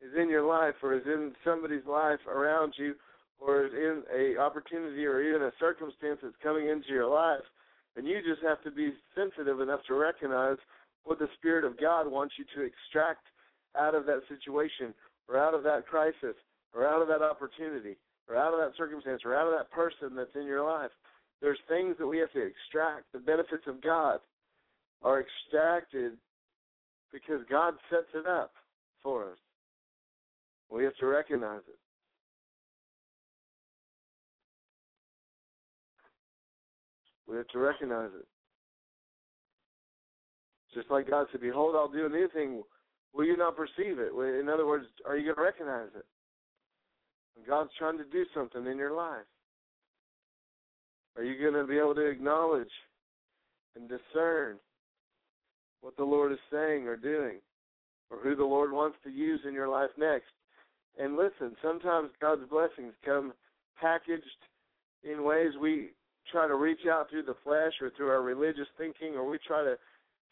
is 0.00 0.12
in 0.20 0.28
your 0.28 0.46
life 0.46 0.74
or 0.82 0.94
is 0.94 1.06
in 1.06 1.32
somebody's 1.44 1.86
life 1.86 2.20
around 2.28 2.74
you 2.76 2.94
or 3.38 3.66
is 3.66 3.72
in 3.72 4.02
a 4.14 4.40
opportunity 4.40 5.04
or 5.04 5.22
even 5.22 5.42
a 5.42 5.52
circumstance 5.60 6.18
that's 6.22 6.34
coming 6.42 6.68
into 6.68 6.88
your 6.88 7.08
life. 7.08 7.44
And 7.96 8.06
you 8.06 8.18
just 8.22 8.42
have 8.42 8.62
to 8.64 8.70
be 8.70 8.92
sensitive 9.14 9.60
enough 9.60 9.80
to 9.88 9.94
recognize 9.94 10.56
what 11.06 11.18
the 11.20 11.28
Spirit 11.38 11.64
of 11.64 11.80
God 11.80 12.10
wants 12.10 12.34
you 12.36 12.44
to 12.56 12.66
extract 12.66 13.26
out 13.78 13.94
of 13.94 14.06
that 14.06 14.22
situation 14.28 14.92
or 15.28 15.38
out 15.38 15.54
of 15.54 15.62
that 15.62 15.86
crisis 15.86 16.34
or 16.74 16.86
out 16.86 17.00
of 17.00 17.08
that 17.08 17.22
opportunity 17.22 17.96
or 18.28 18.36
out 18.36 18.52
of 18.52 18.58
that 18.58 18.76
circumstance 18.76 19.22
or 19.24 19.34
out 19.34 19.46
of 19.46 19.54
that 19.56 19.70
person 19.70 20.16
that's 20.16 20.34
in 20.34 20.44
your 20.44 20.64
life. 20.64 20.90
There's 21.40 21.58
things 21.68 21.94
that 21.98 22.06
we 22.06 22.18
have 22.18 22.32
to 22.32 22.42
extract. 22.42 23.12
The 23.12 23.20
benefits 23.20 23.64
of 23.68 23.80
God 23.80 24.18
are 25.02 25.22
extracted 25.22 26.12
because 27.12 27.40
God 27.48 27.74
sets 27.88 28.10
it 28.14 28.26
up 28.26 28.52
for 29.02 29.30
us. 29.30 29.38
We 30.70 30.82
have 30.82 30.96
to 30.96 31.06
recognize 31.06 31.62
it. 31.68 31.78
We 37.28 37.36
have 37.36 37.46
to 37.48 37.58
recognize 37.58 38.10
it. 38.18 38.26
Just 40.76 40.90
like 40.90 41.08
God 41.08 41.26
said, 41.32 41.40
Behold, 41.40 41.74
I'll 41.74 41.88
do 41.88 42.04
a 42.04 42.10
new 42.10 42.28
thing. 42.28 42.62
Will 43.14 43.24
you 43.24 43.36
not 43.36 43.56
perceive 43.56 43.98
it? 43.98 44.12
In 44.12 44.48
other 44.52 44.66
words, 44.66 44.84
are 45.06 45.16
you 45.16 45.24
going 45.24 45.36
to 45.36 45.42
recognize 45.42 45.88
it? 45.96 46.04
God's 47.48 47.70
trying 47.78 47.96
to 47.96 48.04
do 48.04 48.24
something 48.34 48.66
in 48.66 48.76
your 48.76 48.94
life. 48.94 49.24
Are 51.16 51.24
you 51.24 51.40
going 51.40 51.54
to 51.54 51.66
be 51.66 51.78
able 51.78 51.94
to 51.94 52.06
acknowledge 52.06 52.70
and 53.74 53.88
discern 53.88 54.56
what 55.80 55.96
the 55.96 56.04
Lord 56.04 56.30
is 56.32 56.38
saying 56.52 56.86
or 56.86 56.96
doing, 56.96 57.38
or 58.10 58.18
who 58.22 58.36
the 58.36 58.44
Lord 58.44 58.70
wants 58.70 58.98
to 59.04 59.10
use 59.10 59.40
in 59.48 59.54
your 59.54 59.68
life 59.68 59.90
next? 59.96 60.26
And 60.98 61.16
listen, 61.16 61.56
sometimes 61.62 62.10
God's 62.20 62.48
blessings 62.50 62.92
come 63.02 63.32
packaged 63.80 64.24
in 65.10 65.24
ways 65.24 65.52
we 65.58 65.90
try 66.30 66.46
to 66.46 66.54
reach 66.54 66.86
out 66.90 67.08
through 67.08 67.22
the 67.22 67.36
flesh 67.44 67.72
or 67.80 67.90
through 67.96 68.08
our 68.10 68.22
religious 68.22 68.68
thinking, 68.76 69.14
or 69.14 69.26
we 69.26 69.38
try 69.46 69.62
to 69.62 69.76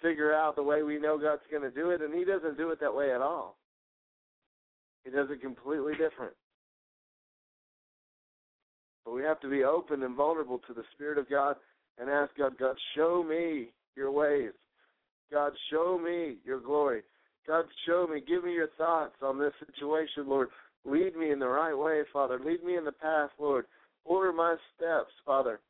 figure 0.03 0.35
out 0.35 0.57
the 0.57 0.63
way 0.63 0.83
we 0.83 0.99
know 0.99 1.19
God's 1.19 1.43
going 1.51 1.63
to 1.63 1.71
do 1.71 1.91
it, 1.91 2.03
and 2.03 2.15
He 2.15 2.25
doesn't 2.25 2.57
do 2.57 2.71
it 2.71 2.81
that 2.81 2.95
way 2.95 3.13
at 3.15 3.21
all. 3.21 3.57
He 5.05 5.11
does 5.11 5.29
it 5.31 5.41
completely 5.41 5.93
different. 5.93 6.33
But 9.05 9.13
we 9.13 9.23
have 9.23 9.41
to 9.41 9.51
be 9.51 9.65
open 9.65 10.03
and 10.03 10.17
vulnerable 10.17 10.61
to 10.67 10.73
the 10.73 10.85
Spirit 10.95 11.19
of 11.19 11.29
God 11.29 11.57
and 11.99 12.09
ask 12.09 12.35
God, 12.37 12.59
God, 12.59 12.77
show 12.97 13.23
me 13.23 13.69
your 13.97 14.11
ways. 14.11 14.53
God, 15.31 15.53
show 15.71 15.99
me 16.03 16.37
your 16.45 16.61
glory. 16.61 17.03
God, 17.47 17.67
show 17.87 18.07
me, 18.07 18.23
give 18.27 18.45
me 18.45 18.53
your 18.53 18.71
thoughts 18.79 19.17
on 19.23 19.39
this 19.39 19.53
situation, 19.67 20.27
Lord. 20.27 20.49
Lead 20.87 21.17
me 21.17 21.31
in 21.31 21.39
the 21.39 21.49
right 21.49 21.75
way, 21.75 22.03
Father. 22.13 22.39
Lead 22.39 22.65
me 22.65 22.77
in 22.77 22.85
the 22.85 22.93
path, 22.93 23.31
Lord. 23.39 23.67
Order 24.05 24.33
my 24.33 24.57
steps, 24.75 25.13
Father. 25.25 25.61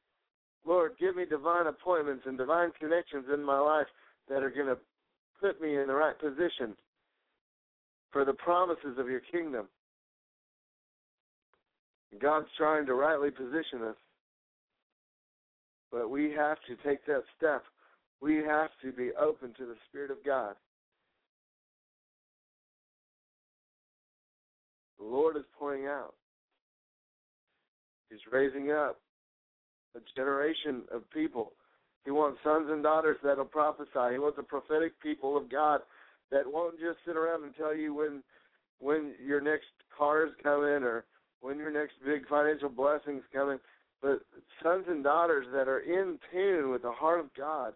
Lord, 0.64 0.92
give 0.98 1.16
me 1.16 1.24
divine 1.24 1.66
appointments 1.66 2.24
and 2.26 2.38
divine 2.38 2.70
connections 2.78 3.26
in 3.32 3.42
my 3.42 3.58
life 3.58 3.86
that 4.28 4.42
are 4.42 4.50
going 4.50 4.66
to 4.66 4.78
put 5.40 5.60
me 5.60 5.76
in 5.76 5.86
the 5.86 5.94
right 5.94 6.18
position 6.18 6.74
for 8.10 8.24
the 8.24 8.32
promises 8.32 8.96
of 8.98 9.08
your 9.08 9.20
kingdom. 9.20 9.66
God's 12.20 12.46
trying 12.56 12.86
to 12.86 12.94
rightly 12.94 13.30
position 13.30 13.82
us. 13.88 13.96
But 15.90 16.10
we 16.10 16.32
have 16.32 16.58
to 16.68 16.76
take 16.88 17.04
that 17.06 17.22
step. 17.36 17.64
We 18.20 18.36
have 18.36 18.70
to 18.82 18.92
be 18.92 19.10
open 19.20 19.52
to 19.58 19.66
the 19.66 19.74
Spirit 19.88 20.10
of 20.10 20.18
God. 20.24 20.54
The 24.98 25.04
Lord 25.04 25.36
is 25.36 25.42
pouring 25.58 25.86
out. 25.86 26.14
He's 28.10 28.20
raising 28.32 28.70
up 28.70 29.00
a 29.96 30.00
generation 30.16 30.82
of 30.92 31.08
people. 31.10 31.52
He 32.04 32.10
wants 32.10 32.38
sons 32.44 32.68
and 32.70 32.82
daughters 32.82 33.16
that'll 33.22 33.44
prophesy. 33.44 34.12
He 34.12 34.18
wants 34.18 34.38
a 34.38 34.42
prophetic 34.42 35.00
people 35.00 35.36
of 35.36 35.50
God 35.50 35.80
that 36.30 36.50
won't 36.50 36.78
just 36.78 36.98
sit 37.06 37.16
around 37.16 37.44
and 37.44 37.54
tell 37.56 37.74
you 37.74 37.94
when 37.94 38.22
when 38.80 39.14
your 39.24 39.40
next 39.40 39.70
car 39.96 40.26
is 40.26 40.32
coming 40.42 40.82
or 40.82 41.04
when 41.40 41.58
your 41.58 41.70
next 41.70 41.94
big 42.04 42.26
financial 42.28 42.68
blessing's 42.68 43.22
coming, 43.32 43.58
but 44.02 44.20
sons 44.62 44.84
and 44.88 45.04
daughters 45.04 45.46
that 45.52 45.68
are 45.68 45.80
in 45.80 46.18
tune 46.32 46.70
with 46.70 46.82
the 46.82 46.90
heart 46.90 47.20
of 47.20 47.32
God, 47.34 47.72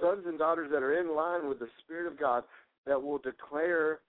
sons 0.00 0.24
and 0.26 0.38
daughters 0.38 0.70
that 0.72 0.82
are 0.82 0.98
in 0.98 1.14
line 1.14 1.48
with 1.48 1.58
the 1.58 1.68
Spirit 1.84 2.10
of 2.10 2.18
God 2.18 2.44
that 2.86 3.00
will 3.00 3.18
declare 3.18 4.00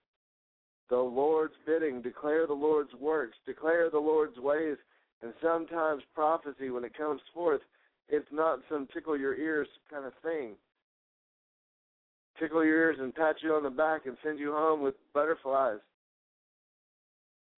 the 0.88 0.96
Lord's 0.96 1.54
bidding, 1.66 2.02
declare 2.02 2.46
the 2.46 2.52
Lord's 2.52 2.94
works, 2.94 3.36
declare 3.46 3.90
the 3.90 3.98
Lord's 3.98 4.38
ways, 4.38 4.76
and 5.22 5.32
sometimes 5.42 6.02
prophecy, 6.14 6.70
when 6.70 6.84
it 6.84 6.96
comes 6.96 7.20
forth, 7.32 7.60
it's 8.10 8.28
not 8.32 8.60
some 8.68 8.88
tickle 8.92 9.18
your 9.18 9.34
ears 9.34 9.68
kind 9.90 10.04
of 10.04 10.12
thing. 10.22 10.54
Tickle 12.38 12.64
your 12.64 12.76
ears 12.76 12.96
and 13.00 13.14
pat 13.14 13.36
you 13.42 13.54
on 13.54 13.62
the 13.62 13.70
back 13.70 14.06
and 14.06 14.16
send 14.24 14.38
you 14.38 14.52
home 14.52 14.82
with 14.82 14.94
butterflies 15.14 15.78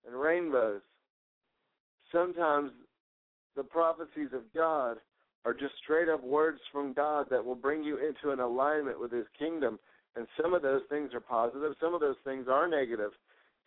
and 0.07 0.21
rainbows. 0.21 0.81
Sometimes 2.11 2.73
the 3.57 3.63
prophecies 3.63 4.29
of 4.35 4.43
God 4.55 4.99
are 5.45 5.55
just 5.55 5.75
straight 5.83 6.09
up 6.09 6.23
words 6.23 6.61
from 6.71 6.93
God 6.93 7.27
that 7.31 7.45
will 7.45 7.55
bring 7.55 7.83
you 7.83 7.99
into 7.99 8.33
an 8.33 8.41
alignment 8.41 9.01
with 9.01 9.13
His 9.13 9.27
kingdom. 9.39 9.79
And 10.17 10.27
some 10.41 10.53
of 10.53 10.63
those 10.63 10.83
things 10.91 11.11
are 11.15 11.21
positive, 11.21 11.73
some 11.81 11.95
of 11.95 12.01
those 12.01 12.17
things 12.25 12.47
are 12.51 12.69
negative, 12.69 13.13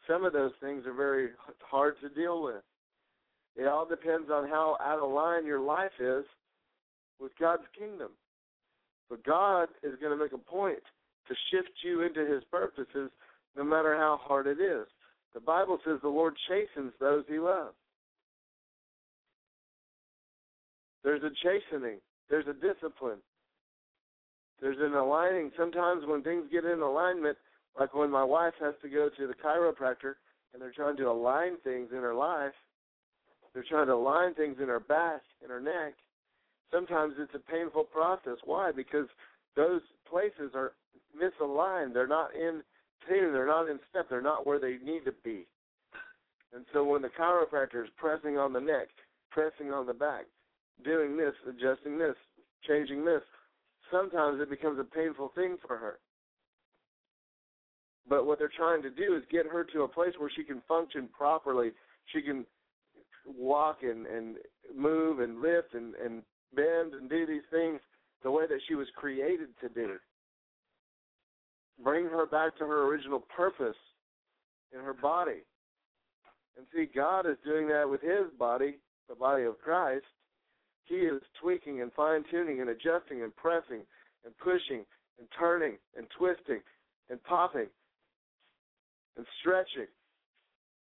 some 0.08 0.24
of 0.24 0.34
those 0.34 0.52
things 0.62 0.86
are 0.86 0.94
very 0.94 1.30
hard 1.62 1.96
to 2.02 2.10
deal 2.10 2.44
with. 2.44 2.62
It 3.56 3.68
all 3.68 3.88
depends 3.88 4.30
on 4.30 4.48
how 4.48 4.78
out 4.82 5.00
of 5.00 5.12
line 5.12 5.46
your 5.46 5.62
life 5.62 5.92
is 6.00 6.26
with 7.20 7.32
God's 7.40 7.64
kingdom. 7.78 8.12
But 9.10 9.24
God 9.24 9.70
is 9.84 9.94
going 10.02 10.18
to 10.18 10.24
make 10.24 10.34
a 10.34 10.38
point 10.38 10.84
to 11.28 11.36
shift 11.52 11.72
you 11.84 12.02
into 12.02 12.26
his 12.26 12.44
purposes 12.52 13.12
no 13.56 13.64
matter 13.64 13.96
how 13.96 14.20
hard 14.22 14.48
it 14.48 14.60
is. 14.60 14.88
The 15.34 15.40
Bible 15.40 15.80
says 15.86 16.00
the 16.02 16.10
Lord 16.10 16.34
chastens 16.48 16.94
those 17.00 17.24
he 17.28 17.40
loves. 17.40 17.76
There's 21.04 21.22
a 21.24 21.30
chastening, 21.44 22.00
there's 22.30 22.48
a 22.48 22.54
discipline, 22.54 23.20
there's 24.60 24.78
an 24.80 24.96
aligning. 24.96 25.52
Sometimes 25.58 26.04
when 26.08 26.24
things 26.24 26.46
get 26.52 26.66
in 26.66 26.82
alignment, 26.82 27.38
like 27.80 27.94
when 27.94 28.10
my 28.10 28.24
wife 28.24 28.54
has 28.60 28.74
to 28.82 28.90
go 28.90 29.10
to 29.16 29.28
the 29.28 29.34
chiropractor 29.34 30.14
and 30.54 30.62
they're 30.62 30.72
trying 30.72 30.98
to 30.98 31.10
align 31.10 31.58
things 31.64 31.90
in 31.92 32.00
her 32.00 32.16
life, 32.16 32.54
they're 33.54 33.66
trying 33.70 33.88
to 33.88 33.94
align 33.94 34.34
things 34.34 34.58
in 34.62 34.68
her 34.68 34.80
back, 34.80 35.22
in 35.44 35.50
her 35.50 35.62
neck. 35.62 35.94
Sometimes 36.72 37.14
it's 37.18 37.34
a 37.36 37.52
painful 37.52 37.84
process. 37.84 38.38
Why? 38.44 38.72
Because 38.72 39.08
those 39.56 39.82
places 40.10 40.52
are 40.54 40.74
misaligned. 41.16 41.94
They're 41.94 42.08
not 42.08 42.36
in 42.36 42.62
tune. 43.08 43.34
They're 43.34 43.48
not 43.48 43.70
in 43.70 43.80
step. 43.90 44.08
They're 44.10 44.22
not 44.22 44.46
where 44.46 44.60
they 44.60 44.78
need 44.84 45.06
to 45.06 45.14
be. 45.24 45.48
And 46.54 46.66
so 46.74 46.84
when 46.84 47.02
the 47.02 47.10
chiropractor 47.10 47.84
is 47.84 47.90
pressing 47.98 48.38
on 48.38 48.54
the 48.54 48.60
neck, 48.60 48.88
pressing 49.30 49.72
on 49.72 49.86
the 49.86 49.94
back, 49.94 50.26
doing 50.84 51.18
this, 51.18 51.34
adjusting 51.48 51.98
this, 51.98 52.16
changing 52.68 53.06
this, 53.06 53.22
sometimes 53.92 54.42
it 54.42 54.50
becomes 54.50 54.80
a 54.80 54.84
painful 54.84 55.32
thing 55.36 55.58
for 55.66 55.78
her. 55.78 56.00
But 58.08 58.26
what 58.26 58.40
they're 58.40 58.52
trying 58.56 58.82
to 58.84 58.90
do 58.90 59.16
is 59.16 59.24
get 59.32 59.46
her 59.48 59.64
to 59.74 59.82
a 59.84 59.88
place 59.88 60.14
where 60.18 60.32
she 60.36 60.44
can 60.44 60.62
function 60.68 61.10
properly. 61.16 61.72
She 62.14 62.22
can 62.22 62.46
walk 63.26 63.80
and 63.82 64.06
and 64.06 64.38
move 64.76 65.20
and 65.20 65.42
lift 65.42 65.74
and 65.74 65.96
and 65.96 66.22
bend 66.56 66.94
and 66.94 67.10
do 67.10 67.26
these 67.26 67.46
things 67.52 67.80
the 68.24 68.32
way 68.32 68.46
that 68.48 68.60
she 68.68 68.76
was 68.76 68.88
created 68.96 69.50
to 69.62 69.70
do. 69.70 69.96
Bring 71.84 72.06
her 72.06 72.26
back 72.26 72.58
to 72.58 72.66
her 72.66 72.88
original 72.88 73.20
purpose 73.36 73.76
in 74.74 74.80
her 74.80 74.94
body. 74.94 75.44
And 76.58 76.66
see, 76.74 76.88
God 76.94 77.26
is 77.28 77.38
doing 77.44 77.68
that 77.68 77.90
with 77.90 78.02
His 78.02 78.32
body, 78.40 78.76
the 79.10 79.16
body 79.16 79.44
of 79.44 79.60
Christ. 79.60 80.06
He 80.86 80.96
is 80.96 81.22
tweaking 81.42 81.82
and 81.82 81.92
fine 81.94 82.24
tuning 82.32 82.62
and 82.62 82.70
adjusting 82.70 83.24
and 83.24 83.36
pressing 83.36 83.82
and 84.24 84.38
pushing 84.38 84.86
and 85.20 85.28
turning 85.38 85.78
and 85.98 86.08
twisting 86.18 86.62
and 87.10 87.22
popping 87.24 87.68
and 89.18 89.26
stretching 89.42 89.88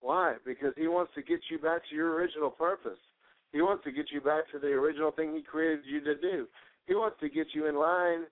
why? 0.05 0.35
Because 0.45 0.75
he 0.77 0.87
wants 0.87 1.13
to 1.15 1.23
get 1.23 1.41
you 1.51 1.59
back 1.59 1.81
to 1.89 1.97
your 1.97 2.13
original 2.13 2.51
purpose. 2.51 2.99
He 3.55 3.63
wants 3.63 3.85
to 3.85 3.93
get 3.93 4.07
you 4.11 4.21
back 4.21 4.51
to 4.51 4.59
the 4.59 4.67
original 4.67 5.13
thing 5.13 5.33
he 5.33 5.41
created 5.41 5.85
you 5.87 6.01
to 6.01 6.17
do. 6.17 6.49
He 6.89 6.95
wants 6.97 7.17
to 7.21 7.29
get 7.29 7.47
you 7.55 7.69
in 7.69 7.77
line, 7.77 8.25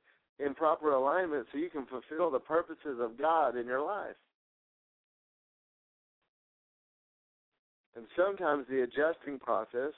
in 0.44 0.52
proper 0.52 0.90
alignment, 0.90 1.46
so 1.52 1.58
you 1.58 1.70
can 1.70 1.86
fulfill 1.86 2.28
the 2.28 2.40
purposes 2.40 2.98
of 3.00 3.16
God 3.16 3.56
in 3.56 3.66
your 3.66 3.86
life. 3.86 4.16
And 7.94 8.04
sometimes 8.16 8.66
the 8.68 8.82
adjusting 8.82 9.38
process 9.38 9.92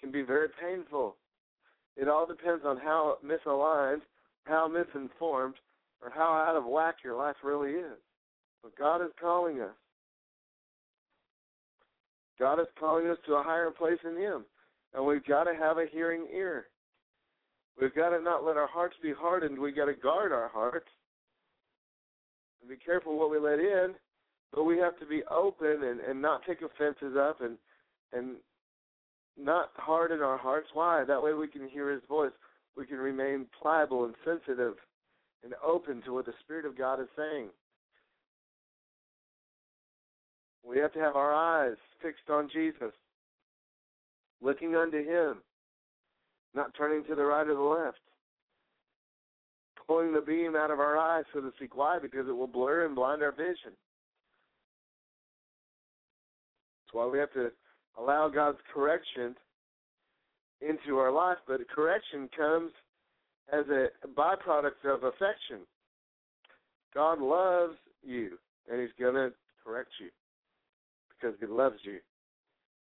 can 0.00 0.10
be 0.10 0.22
very 0.22 0.48
painful. 0.62 1.16
It 1.98 2.08
all 2.08 2.26
depends 2.26 2.64
on 2.64 2.78
how 2.78 3.18
misaligned, 3.22 4.00
how 4.44 4.66
misinformed, 4.66 5.56
or 6.02 6.10
how 6.10 6.32
out 6.48 6.56
of 6.56 6.64
whack 6.64 6.96
your 7.04 7.16
life 7.16 7.36
really 7.44 7.72
is. 7.72 7.98
But 8.62 8.78
God 8.78 9.02
is 9.02 9.12
calling 9.20 9.60
us. 9.60 9.76
God 12.38 12.60
is 12.60 12.66
calling 12.78 13.06
us 13.08 13.18
to 13.26 13.34
a 13.34 13.42
higher 13.42 13.70
place 13.70 13.98
in 14.04 14.16
Him. 14.16 14.44
And 14.94 15.04
we've 15.04 15.24
got 15.24 15.44
to 15.44 15.54
have 15.54 15.78
a 15.78 15.86
hearing 15.90 16.26
ear. 16.34 16.66
We've 17.80 17.94
got 17.94 18.10
to 18.10 18.22
not 18.22 18.44
let 18.44 18.56
our 18.56 18.66
hearts 18.66 18.96
be 19.02 19.12
hardened. 19.12 19.58
We've 19.58 19.76
got 19.76 19.86
to 19.86 19.94
guard 19.94 20.32
our 20.32 20.48
hearts 20.48 20.88
and 22.60 22.70
be 22.70 22.76
careful 22.76 23.18
what 23.18 23.30
we 23.30 23.38
let 23.38 23.58
in. 23.58 23.94
But 24.52 24.64
we 24.64 24.78
have 24.78 24.98
to 25.00 25.06
be 25.06 25.22
open 25.30 25.82
and, 25.82 26.00
and 26.00 26.22
not 26.22 26.42
take 26.46 26.62
offenses 26.62 27.16
up 27.18 27.40
and 27.40 27.58
and 28.12 28.36
not 29.36 29.70
harden 29.74 30.20
our 30.20 30.38
hearts. 30.38 30.68
Why? 30.72 31.04
That 31.04 31.22
way 31.22 31.34
we 31.34 31.48
can 31.48 31.68
hear 31.68 31.90
His 31.90 32.02
voice. 32.08 32.32
We 32.76 32.86
can 32.86 32.98
remain 32.98 33.46
pliable 33.60 34.04
and 34.04 34.14
sensitive 34.24 34.74
and 35.44 35.54
open 35.64 36.02
to 36.02 36.14
what 36.14 36.26
the 36.26 36.32
Spirit 36.42 36.64
of 36.64 36.78
God 36.78 37.00
is 37.00 37.08
saying. 37.16 37.48
We 40.66 40.78
have 40.78 40.92
to 40.94 40.98
have 40.98 41.14
our 41.14 41.32
eyes 41.32 41.76
fixed 42.02 42.28
on 42.28 42.50
Jesus, 42.52 42.92
looking 44.42 44.74
unto 44.74 44.98
Him, 44.98 45.36
not 46.54 46.74
turning 46.76 47.04
to 47.04 47.14
the 47.14 47.24
right 47.24 47.46
or 47.46 47.54
the 47.54 47.60
left. 47.60 47.98
Pulling 49.86 50.12
the 50.12 50.20
beam 50.20 50.56
out 50.56 50.72
of 50.72 50.80
our 50.80 50.98
eyes, 50.98 51.24
so 51.32 51.40
to 51.40 51.52
speak. 51.54 51.76
Why? 51.76 52.00
Because 52.02 52.26
it 52.28 52.36
will 52.36 52.48
blur 52.48 52.84
and 52.84 52.96
blind 52.96 53.22
our 53.22 53.30
vision. 53.30 53.70
That's 56.82 56.94
why 56.94 57.06
we 57.06 57.20
have 57.20 57.32
to 57.34 57.52
allow 57.96 58.28
God's 58.28 58.58
correction 58.74 59.36
into 60.60 60.98
our 60.98 61.12
life, 61.12 61.38
but 61.46 61.60
correction 61.68 62.28
comes 62.36 62.72
as 63.52 63.64
a 63.68 63.86
byproduct 64.08 64.84
of 64.84 65.04
affection. 65.04 65.60
God 66.92 67.20
loves 67.20 67.76
you, 68.02 68.38
and 68.68 68.80
He's 68.80 68.90
going 68.98 69.14
to 69.14 69.30
correct 69.64 69.90
you 70.00 70.08
because 71.20 71.36
He 71.40 71.46
loves 71.46 71.78
you. 71.82 71.98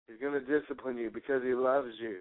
He's 0.09 0.21
going 0.21 0.33
to 0.33 0.61
discipline 0.61 0.97
you 0.97 1.11
because 1.11 1.43
He 1.43 1.55
loves 1.55 1.93
you. 2.01 2.17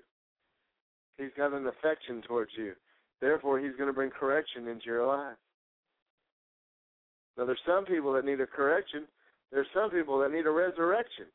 He's 1.17 1.31
got 1.35 1.53
an 1.53 1.67
affection 1.67 2.21
towards 2.21 2.51
you. 2.57 2.73
Therefore, 3.21 3.59
He's 3.59 3.75
going 3.77 3.87
to 3.87 3.93
bring 3.93 4.11
correction 4.11 4.67
into 4.67 4.85
your 4.85 5.05
life. 5.05 5.37
Now, 7.37 7.45
there's 7.45 7.59
some 7.65 7.85
people 7.85 8.13
that 8.13 8.25
need 8.25 8.41
a 8.41 8.47
correction. 8.47 9.05
There's 9.51 9.67
some 9.73 9.89
people 9.89 10.19
that 10.19 10.31
need 10.31 10.45
a 10.45 10.51
resurrection 10.51 11.25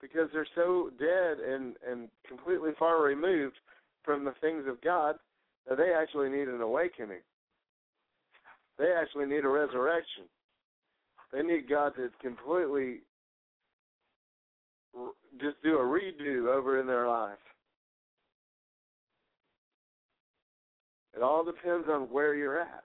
because 0.00 0.28
they're 0.32 0.46
so 0.54 0.90
dead 0.98 1.38
and 1.38 1.74
and 1.88 2.08
completely 2.28 2.72
far 2.78 3.02
removed 3.02 3.56
from 4.04 4.24
the 4.24 4.34
things 4.40 4.64
of 4.68 4.80
God 4.82 5.16
that 5.68 5.78
they 5.78 5.92
actually 5.94 6.28
need 6.28 6.48
an 6.48 6.60
awakening. 6.60 7.20
They 8.78 8.92
actually 8.92 9.26
need 9.26 9.44
a 9.44 9.48
resurrection. 9.48 10.24
They 11.32 11.42
need 11.42 11.68
God 11.68 11.94
to 11.96 12.10
completely 12.20 13.00
just 15.40 15.62
do 15.62 15.78
a 15.78 15.82
redo 15.82 16.48
over 16.54 16.80
in 16.80 16.86
their 16.86 17.08
life. 17.08 17.38
It 21.16 21.22
all 21.22 21.44
depends 21.44 21.86
on 21.88 22.02
where 22.02 22.34
you're 22.34 22.60
at. 22.60 22.84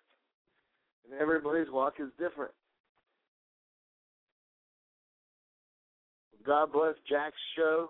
And 1.09 1.19
everybody's 1.19 1.71
walk 1.71 1.95
is 1.99 2.09
different. 2.19 2.51
God 6.45 6.71
bless 6.71 6.95
Jack's 7.09 7.35
show. 7.55 7.89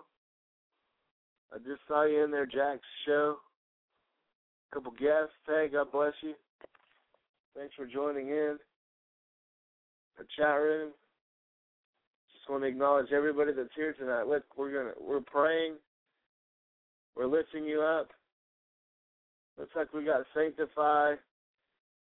I 1.52 1.58
just 1.58 1.80
saw 1.88 2.04
you 2.04 2.24
in 2.24 2.30
there, 2.30 2.46
Jack's 2.46 2.80
show. 3.06 3.36
A 4.70 4.74
couple 4.74 4.92
guests. 4.92 5.34
Hey, 5.46 5.68
God 5.72 5.90
bless 5.92 6.12
you. 6.22 6.34
Thanks 7.56 7.74
for 7.74 7.86
joining 7.86 8.28
in. 8.28 8.58
The 10.18 10.24
chat 10.36 10.60
room. 10.60 10.90
Just 12.40 12.50
want 12.50 12.62
to 12.62 12.68
acknowledge 12.68 13.12
everybody 13.12 13.52
that's 13.52 13.68
here 13.76 13.92
tonight. 13.92 14.26
Look, 14.26 14.44
we're 14.56 14.72
gonna 14.72 14.94
we're 14.98 15.20
praying. 15.20 15.74
We're 17.14 17.26
lifting 17.26 17.64
you 17.64 17.82
up. 17.82 18.08
Looks 19.58 19.76
like 19.76 19.92
we 19.92 20.04
got 20.04 20.24
Sanctify 20.34 21.16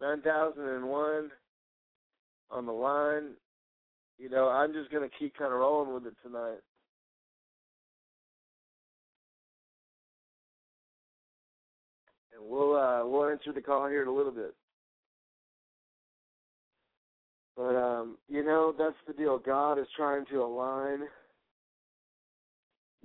9001 0.02 1.30
on 2.52 2.66
the 2.66 2.72
line. 2.74 3.30
You 4.18 4.30
know, 4.30 4.50
I'm 4.50 4.74
just 4.74 4.92
gonna 4.92 5.08
keep 5.18 5.34
kind 5.38 5.54
of 5.54 5.60
rolling 5.60 5.94
with 5.94 6.06
it 6.08 6.16
tonight. 6.22 6.60
And 12.36 12.46
we'll 12.46 12.76
uh 12.76 13.06
we'll 13.06 13.30
answer 13.30 13.54
the 13.54 13.62
call 13.62 13.88
here 13.88 14.02
in 14.02 14.10
a 14.10 14.14
little 14.14 14.34
bit. 14.34 14.54
But 17.58 17.76
um, 17.76 18.18
you 18.30 18.46
know, 18.46 18.72
that's 18.78 18.96
the 19.08 19.14
deal. 19.14 19.40
God 19.40 19.80
is 19.80 19.88
trying 19.98 20.26
to 20.28 20.44
align. 20.44 21.00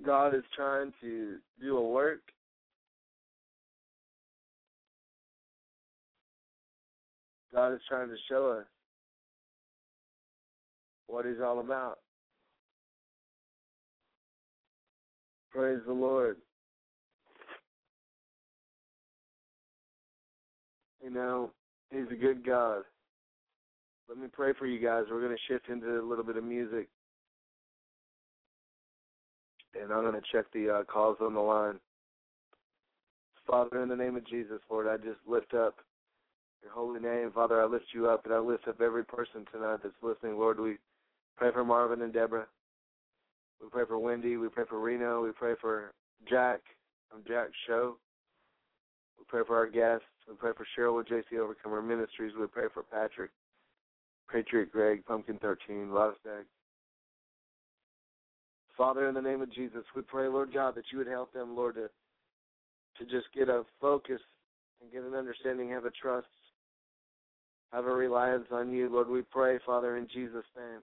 God 0.05 0.35
is 0.35 0.43
trying 0.55 0.93
to 1.01 1.37
do 1.59 1.77
a 1.77 1.89
work. 1.89 2.21
God 7.51 7.73
is 7.73 7.81
trying 7.89 8.09
to 8.09 8.15
show 8.29 8.51
us 8.51 8.65
what 11.07 11.25
he's 11.25 11.41
all 11.43 11.59
about. 11.59 11.99
Praise 15.51 15.79
the 15.85 15.93
Lord. 15.93 16.37
You 21.03 21.11
know, 21.11 21.51
he's 21.91 22.07
a 22.11 22.15
good 22.15 22.45
God. 22.45 22.83
Let 24.09 24.17
me 24.17 24.27
pray 24.31 24.53
for 24.57 24.65
you 24.65 24.79
guys. 24.79 25.05
We're 25.09 25.21
going 25.21 25.35
to 25.35 25.53
shift 25.53 25.69
into 25.69 25.99
a 25.99 26.05
little 26.07 26.23
bit 26.23 26.37
of 26.37 26.43
music. 26.43 26.87
And 29.79 29.91
I'm 29.91 30.01
going 30.01 30.13
to 30.13 30.21
check 30.31 30.45
the 30.53 30.69
uh, 30.69 30.83
calls 30.83 31.17
on 31.21 31.33
the 31.33 31.39
line. 31.39 31.79
Father, 33.47 33.81
in 33.81 33.89
the 33.89 33.95
name 33.95 34.15
of 34.15 34.25
Jesus, 34.27 34.59
Lord, 34.69 34.87
I 34.87 34.97
just 34.97 35.19
lift 35.27 35.53
up 35.53 35.75
your 36.61 36.71
holy 36.71 36.99
name. 36.99 37.31
Father, 37.33 37.61
I 37.61 37.65
lift 37.65 37.85
you 37.93 38.07
up 38.07 38.25
and 38.25 38.33
I 38.33 38.39
lift 38.39 38.67
up 38.67 38.79
every 38.81 39.03
person 39.03 39.45
tonight 39.51 39.79
that's 39.83 39.95
listening. 40.01 40.37
Lord, 40.37 40.59
we 40.59 40.77
pray 41.37 41.51
for 41.51 41.65
Marvin 41.65 42.01
and 42.01 42.13
Deborah. 42.13 42.47
We 43.61 43.69
pray 43.69 43.83
for 43.87 43.99
Wendy. 43.99 44.37
We 44.37 44.49
pray 44.49 44.63
for 44.69 44.79
Reno. 44.79 45.23
We 45.23 45.31
pray 45.31 45.53
for 45.59 45.93
Jack 46.29 46.61
from 47.09 47.21
Jack's 47.27 47.51
show. 47.67 47.97
We 49.17 49.25
pray 49.27 49.41
for 49.45 49.57
our 49.57 49.67
guests. 49.67 50.05
We 50.27 50.35
pray 50.35 50.51
for 50.55 50.65
Cheryl 50.77 50.97
with 50.97 51.07
JC 51.07 51.39
Overcomer 51.39 51.81
Ministries. 51.81 52.33
We 52.39 52.47
pray 52.47 52.65
for 52.73 52.83
Patrick, 52.83 53.31
Patriot 54.31 54.71
Greg, 54.71 55.05
Pumpkin 55.05 55.37
13, 55.41 55.89
Lostag. 55.89 56.45
Father, 58.77 59.07
in 59.07 59.13
the 59.13 59.21
name 59.21 59.41
of 59.41 59.53
Jesus, 59.53 59.83
we 59.95 60.01
pray, 60.01 60.27
Lord 60.27 60.53
God, 60.53 60.75
that 60.75 60.85
you 60.91 60.97
would 60.97 61.07
help 61.07 61.31
them, 61.33 61.55
Lord, 61.55 61.75
to 61.75 61.89
to 62.99 63.05
just 63.05 63.25
get 63.33 63.49
a 63.49 63.63
focus 63.81 64.21
and 64.81 64.91
get 64.91 65.03
an 65.03 65.15
understanding, 65.15 65.69
have 65.69 65.85
a 65.85 65.91
trust, 65.91 66.27
have 67.71 67.85
a 67.85 67.91
reliance 67.91 68.45
on 68.51 68.71
you. 68.71 68.89
Lord, 68.89 69.09
we 69.09 69.21
pray, 69.21 69.57
Father, 69.65 69.97
in 69.97 70.07
Jesus' 70.13 70.45
name. 70.55 70.81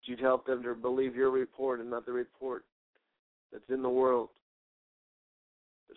that 0.00 0.10
You'd 0.10 0.20
help 0.20 0.46
them 0.46 0.62
to 0.62 0.74
believe 0.74 1.16
your 1.16 1.30
report 1.30 1.80
and 1.80 1.90
not 1.90 2.04
the 2.04 2.12
report 2.12 2.64
that's 3.52 3.68
in 3.70 3.82
the 3.82 3.88
world. 3.88 4.28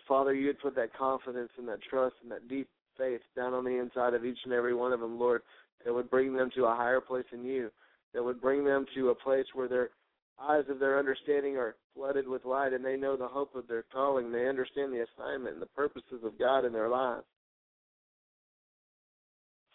Father, 0.08 0.34
you'd 0.34 0.60
put 0.60 0.74
that 0.76 0.96
confidence 0.96 1.50
and 1.58 1.68
that 1.68 1.82
trust 1.82 2.14
and 2.22 2.30
that 2.30 2.48
deep 2.48 2.68
faith 2.96 3.20
down 3.36 3.54
on 3.54 3.64
the 3.64 3.78
inside 3.78 4.14
of 4.14 4.24
each 4.24 4.38
and 4.44 4.52
every 4.52 4.74
one 4.74 4.92
of 4.92 5.00
them, 5.00 5.18
Lord, 5.18 5.42
that 5.84 5.92
would 5.92 6.10
bring 6.10 6.34
them 6.34 6.50
to 6.54 6.64
a 6.64 6.74
higher 6.74 7.00
place 7.00 7.24
in 7.32 7.44
you, 7.44 7.70
that 8.14 8.24
would 8.24 8.40
bring 8.40 8.64
them 8.64 8.86
to 8.94 9.10
a 9.10 9.14
place 9.14 9.46
where 9.54 9.68
their 9.68 9.90
eyes 10.40 10.64
of 10.68 10.78
their 10.78 10.98
understanding 10.98 11.56
are 11.56 11.76
flooded 11.94 12.26
with 12.26 12.44
light 12.44 12.72
and 12.72 12.84
they 12.84 12.96
know 12.96 13.16
the 13.16 13.28
hope 13.28 13.54
of 13.54 13.68
their 13.68 13.84
calling. 13.92 14.32
They 14.32 14.48
understand 14.48 14.92
the 14.92 15.04
assignment 15.04 15.54
and 15.54 15.62
the 15.62 15.66
purposes 15.66 16.22
of 16.24 16.38
God 16.38 16.64
in 16.64 16.72
their 16.72 16.88
lives. 16.88 17.24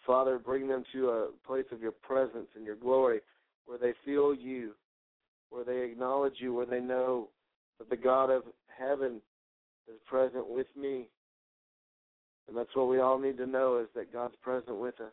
Father, 0.06 0.38
bring 0.38 0.66
them 0.66 0.84
to 0.94 1.08
a 1.10 1.28
place 1.46 1.66
of 1.70 1.82
your 1.82 1.92
presence 1.92 2.48
and 2.56 2.64
your 2.64 2.76
glory 2.76 3.20
where 3.66 3.78
they 3.78 3.92
feel 4.04 4.34
you, 4.34 4.72
where 5.50 5.64
they 5.64 5.82
acknowledge 5.82 6.34
you, 6.38 6.54
where 6.54 6.66
they 6.66 6.80
know 6.80 7.28
that 7.78 7.90
the 7.90 7.96
God 7.96 8.30
of 8.30 8.42
heaven 8.66 9.20
is 9.86 10.00
present 10.06 10.48
with 10.48 10.66
me. 10.76 11.08
And 12.48 12.56
that's 12.56 12.74
what 12.74 12.88
we 12.88 12.98
all 12.98 13.18
need 13.18 13.36
to 13.36 13.46
know 13.46 13.78
is 13.78 13.88
that 13.94 14.12
God's 14.12 14.34
present 14.42 14.78
with 14.78 14.98
us. 15.00 15.12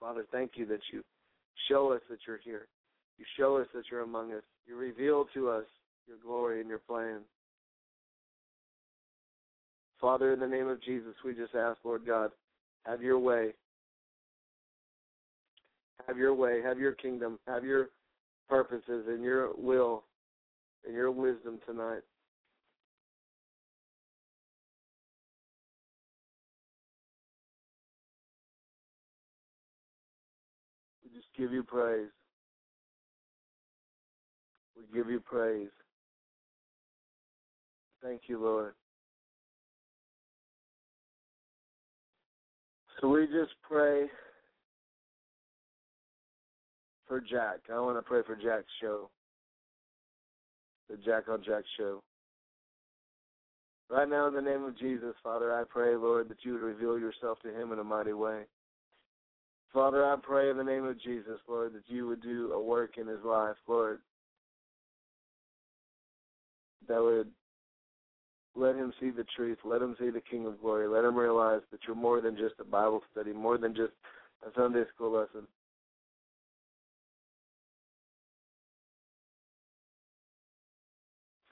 Father, 0.00 0.24
thank 0.32 0.52
you 0.54 0.64
that 0.66 0.80
you 0.92 1.02
show 1.68 1.92
us 1.92 2.00
that 2.08 2.20
you're 2.26 2.40
here. 2.42 2.66
You 3.18 3.26
show 3.38 3.58
us 3.58 3.66
that 3.74 3.84
you're 3.90 4.00
among 4.00 4.32
us. 4.32 4.42
You 4.66 4.76
reveal 4.76 5.26
to 5.34 5.50
us 5.50 5.64
your 6.08 6.16
glory 6.24 6.60
and 6.60 6.68
your 6.68 6.78
plan. 6.78 7.20
Father, 10.00 10.32
in 10.32 10.40
the 10.40 10.48
name 10.48 10.68
of 10.68 10.82
Jesus, 10.82 11.12
we 11.22 11.34
just 11.34 11.54
ask, 11.54 11.78
Lord 11.84 12.06
God, 12.06 12.30
have 12.86 13.02
your 13.02 13.18
way. 13.18 13.50
Have 16.06 16.16
your 16.16 16.34
way, 16.34 16.62
have 16.62 16.78
your 16.78 16.92
kingdom, 16.92 17.38
have 17.46 17.62
your 17.62 17.90
purposes 18.48 19.04
and 19.06 19.22
your 19.22 19.50
will 19.56 20.04
and 20.86 20.94
your 20.94 21.10
wisdom 21.10 21.60
tonight. 21.66 22.00
Give 31.36 31.52
you 31.52 31.62
praise. 31.62 32.08
We 34.76 34.96
give 34.96 35.10
you 35.10 35.20
praise. 35.20 35.68
Thank 38.02 38.22
you, 38.28 38.42
Lord. 38.42 38.72
So 43.00 43.08
we 43.08 43.26
just 43.26 43.52
pray 43.62 44.06
for 47.06 47.20
Jack. 47.20 47.60
I 47.72 47.80
want 47.80 47.98
to 47.98 48.02
pray 48.02 48.20
for 48.26 48.36
Jack's 48.36 48.72
show. 48.80 49.10
The 50.88 50.96
Jack 50.96 51.28
on 51.28 51.42
Jack 51.44 51.64
show. 51.78 52.02
Right 53.90 54.08
now, 54.08 54.28
in 54.28 54.34
the 54.34 54.40
name 54.40 54.64
of 54.64 54.78
Jesus, 54.78 55.14
Father, 55.22 55.52
I 55.52 55.64
pray, 55.68 55.96
Lord, 55.96 56.28
that 56.28 56.44
you 56.44 56.52
would 56.52 56.62
reveal 56.62 56.98
yourself 56.98 57.38
to 57.42 57.48
him 57.48 57.72
in 57.72 57.80
a 57.80 57.84
mighty 57.84 58.12
way. 58.12 58.42
Father, 59.72 60.04
I 60.04 60.16
pray 60.20 60.50
in 60.50 60.56
the 60.56 60.64
name 60.64 60.84
of 60.84 61.00
Jesus, 61.00 61.38
Lord, 61.48 61.74
that 61.74 61.84
you 61.86 62.06
would 62.08 62.22
do 62.22 62.52
a 62.52 62.62
work 62.62 62.98
in 62.98 63.06
his 63.06 63.22
life, 63.24 63.56
Lord, 63.68 64.00
that 66.88 67.00
would 67.00 67.28
let 68.56 68.74
him 68.74 68.92
see 69.00 69.10
the 69.10 69.24
truth. 69.36 69.58
Let 69.64 69.80
him 69.80 69.94
see 70.00 70.10
the 70.10 70.20
King 70.20 70.46
of 70.46 70.60
Glory. 70.60 70.88
Let 70.88 71.04
him 71.04 71.16
realize 71.16 71.60
that 71.70 71.80
you're 71.86 71.94
more 71.94 72.20
than 72.20 72.36
just 72.36 72.54
a 72.58 72.64
Bible 72.64 73.02
study, 73.12 73.32
more 73.32 73.58
than 73.58 73.74
just 73.74 73.92
a 74.44 74.50
Sunday 74.56 74.82
school 74.92 75.12
lesson. 75.12 75.46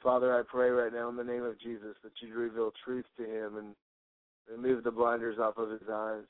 Father, 0.02 0.36
I 0.36 0.42
pray 0.42 0.70
right 0.70 0.92
now 0.92 1.08
in 1.08 1.16
the 1.16 1.24
name 1.24 1.44
of 1.44 1.60
Jesus 1.60 1.94
that 2.02 2.12
you 2.20 2.34
reveal 2.34 2.72
truth 2.84 3.04
to 3.16 3.24
him 3.24 3.58
and 3.58 3.74
remove 4.50 4.82
the 4.82 4.90
blinders 4.90 5.38
off 5.38 5.56
of 5.56 5.70
his 5.70 5.82
eyes. 5.92 6.24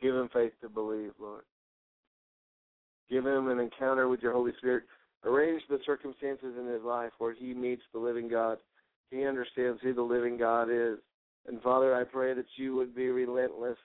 Give 0.00 0.14
him 0.14 0.28
faith 0.32 0.52
to 0.60 0.68
believe, 0.68 1.12
Lord. 1.18 1.44
Give 3.08 3.24
him 3.24 3.48
an 3.48 3.60
encounter 3.60 4.08
with 4.08 4.20
your 4.20 4.32
Holy 4.32 4.52
Spirit. 4.58 4.84
Arrange 5.24 5.62
the 5.68 5.78
circumstances 5.86 6.54
in 6.58 6.66
his 6.66 6.82
life 6.82 7.12
where 7.18 7.34
he 7.34 7.54
meets 7.54 7.82
the 7.92 7.98
living 7.98 8.28
God. 8.28 8.58
He 9.10 9.24
understands 9.24 9.80
who 9.82 9.94
the 9.94 10.02
living 10.02 10.36
God 10.36 10.68
is. 10.70 10.98
And 11.46 11.62
Father, 11.62 11.94
I 11.94 12.04
pray 12.04 12.34
that 12.34 12.46
you 12.56 12.74
would 12.74 12.94
be 12.94 13.08
relentless 13.08 13.78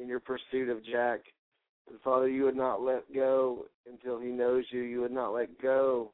in 0.00 0.08
your 0.08 0.20
pursuit 0.20 0.68
of 0.68 0.84
Jack. 0.84 1.20
And 1.88 2.00
Father, 2.00 2.28
you 2.28 2.44
would 2.44 2.56
not 2.56 2.80
let 2.80 3.12
go 3.14 3.66
until 3.90 4.18
he 4.20 4.28
knows 4.28 4.64
you. 4.70 4.82
You 4.82 5.00
would 5.00 5.12
not 5.12 5.32
let 5.32 5.60
go 5.60 6.12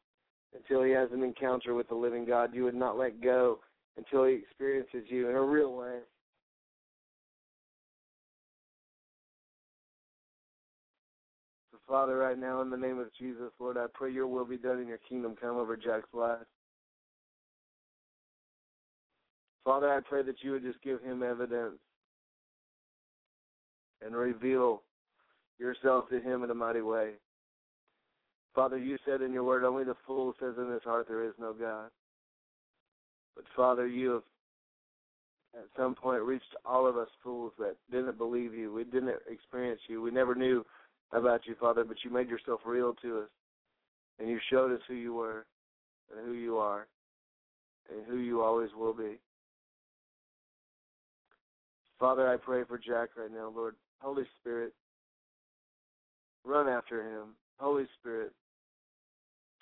until 0.54 0.82
he 0.82 0.92
has 0.92 1.10
an 1.12 1.22
encounter 1.22 1.74
with 1.74 1.88
the 1.88 1.94
living 1.94 2.24
God. 2.24 2.54
You 2.54 2.64
would 2.64 2.74
not 2.74 2.98
let 2.98 3.22
go 3.22 3.60
until 3.96 4.24
he 4.24 4.34
experiences 4.34 5.04
you 5.08 5.28
in 5.28 5.36
a 5.36 5.42
real 5.42 5.74
way. 5.74 5.98
Father, 11.92 12.16
right 12.16 12.38
now, 12.38 12.62
in 12.62 12.70
the 12.70 12.76
name 12.78 12.98
of 12.98 13.08
Jesus, 13.18 13.52
Lord, 13.60 13.76
I 13.76 13.84
pray 13.92 14.10
your 14.10 14.26
will 14.26 14.46
be 14.46 14.56
done 14.56 14.80
in 14.80 14.88
your 14.88 15.00
kingdom 15.06 15.36
come 15.38 15.58
over 15.58 15.76
Jack's 15.76 16.08
life. 16.14 16.38
Father, 19.62 19.92
I 19.92 20.00
pray 20.00 20.22
that 20.22 20.36
you 20.40 20.52
would 20.52 20.62
just 20.62 20.80
give 20.80 21.02
him 21.02 21.22
evidence 21.22 21.76
and 24.02 24.16
reveal 24.16 24.80
yourself 25.58 26.08
to 26.08 26.18
him 26.18 26.42
in 26.42 26.50
a 26.50 26.54
mighty 26.54 26.80
way. 26.80 27.10
Father, 28.54 28.78
you 28.78 28.96
said 29.04 29.20
in 29.20 29.30
your 29.30 29.44
word, 29.44 29.62
only 29.62 29.84
the 29.84 29.96
fool 30.06 30.32
says 30.40 30.54
in 30.56 30.72
his 30.72 30.82
heart 30.84 31.08
there 31.08 31.26
is 31.26 31.34
no 31.38 31.52
God. 31.52 31.90
But 33.36 33.44
Father, 33.54 33.86
you 33.86 34.12
have 34.12 34.22
at 35.56 35.66
some 35.76 35.94
point 35.94 36.22
reached 36.22 36.56
all 36.64 36.86
of 36.86 36.96
us 36.96 37.08
fools 37.22 37.52
that 37.58 37.76
didn't 37.90 38.16
believe 38.16 38.54
you. 38.54 38.72
We 38.72 38.84
didn't 38.84 39.14
experience 39.30 39.82
you. 39.88 40.00
We 40.00 40.10
never 40.10 40.34
knew 40.34 40.64
about 41.12 41.46
you, 41.46 41.54
Father, 41.60 41.84
but 41.84 41.98
you 42.04 42.10
made 42.10 42.28
yourself 42.28 42.60
real 42.64 42.94
to 43.02 43.20
us. 43.20 43.28
And 44.18 44.28
you 44.28 44.38
showed 44.50 44.72
us 44.72 44.80
who 44.88 44.94
you 44.94 45.14
were 45.14 45.46
and 46.16 46.26
who 46.26 46.34
you 46.34 46.58
are 46.58 46.86
and 47.90 48.06
who 48.06 48.18
you 48.18 48.42
always 48.42 48.70
will 48.76 48.94
be. 48.94 49.18
Father, 51.98 52.28
I 52.28 52.36
pray 52.36 52.62
for 52.64 52.78
Jack 52.78 53.10
right 53.16 53.30
now, 53.32 53.52
Lord. 53.54 53.74
Holy 54.00 54.24
Spirit, 54.40 54.72
run 56.44 56.68
after 56.68 57.02
him. 57.02 57.28
Holy 57.58 57.86
Spirit, 58.00 58.32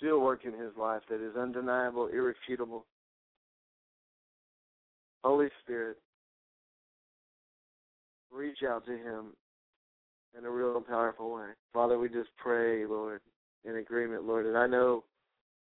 do 0.01 0.17
a 0.17 0.19
work 0.19 0.45
in 0.45 0.53
his 0.53 0.73
life 0.79 1.03
that 1.11 1.21
is 1.21 1.37
undeniable, 1.37 2.07
irrefutable. 2.07 2.87
Holy 5.23 5.49
Spirit, 5.63 5.99
reach 8.33 8.59
out 8.67 8.87
to 8.87 8.93
him 8.93 9.35
in 10.39 10.45
a 10.45 10.51
real 10.51 10.77
and 10.77 10.87
powerful 10.87 11.33
way. 11.35 11.49
Father, 11.73 11.99
we 11.99 12.09
just 12.09 12.31
pray, 12.37 12.87
Lord, 12.87 13.21
in 13.65 13.77
agreement, 13.77 14.25
Lord. 14.25 14.47
And 14.47 14.57
I 14.57 14.67
know 14.67 15.05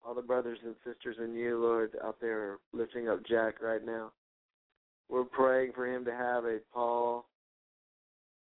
all 0.06 0.14
the 0.14 0.22
brothers 0.22 0.60
and 0.64 0.76
sisters 0.86 1.18
in 1.24 1.36
you, 1.36 1.60
Lord, 1.60 1.92
out 2.04 2.18
there 2.22 2.40
are 2.40 2.60
lifting 2.74 3.10
up 3.10 3.26
Jack 3.26 3.62
right 3.62 3.84
now. 3.86 4.12
We're 5.10 5.24
praying 5.24 5.72
for 5.74 5.88
him 5.88 6.06
to 6.06 6.12
have 6.12 6.46
a 6.46 6.60
Paul, 6.74 7.26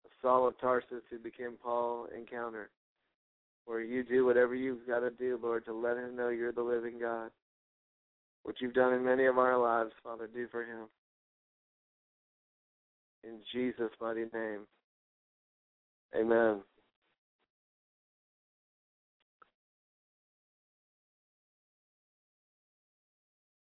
a 0.05 0.09
Saul 0.21 0.47
of 0.47 0.59
Tarsus 0.59 1.03
who 1.09 1.17
became 1.17 1.53
Paul 1.61 2.07
encounter, 2.15 2.69
where 3.65 3.81
you 3.81 4.03
do 4.03 4.25
whatever 4.25 4.55
you've 4.55 4.87
got 4.87 4.99
to 4.99 5.09
do, 5.09 5.39
Lord, 5.41 5.65
to 5.65 5.73
let 5.73 5.97
him 5.97 6.15
know 6.15 6.29
you're 6.29 6.51
the 6.51 6.61
living 6.61 6.99
God. 6.99 7.31
What 8.43 8.55
you've 8.59 8.73
done 8.73 8.93
in 8.93 9.03
many 9.03 9.25
of 9.25 9.37
our 9.37 9.57
lives, 9.57 9.93
Father, 10.03 10.27
do 10.27 10.47
for 10.51 10.63
him. 10.63 10.87
In 13.23 13.39
Jesus' 13.53 13.91
mighty 14.01 14.25
name. 14.33 14.67
Amen. 16.15 16.61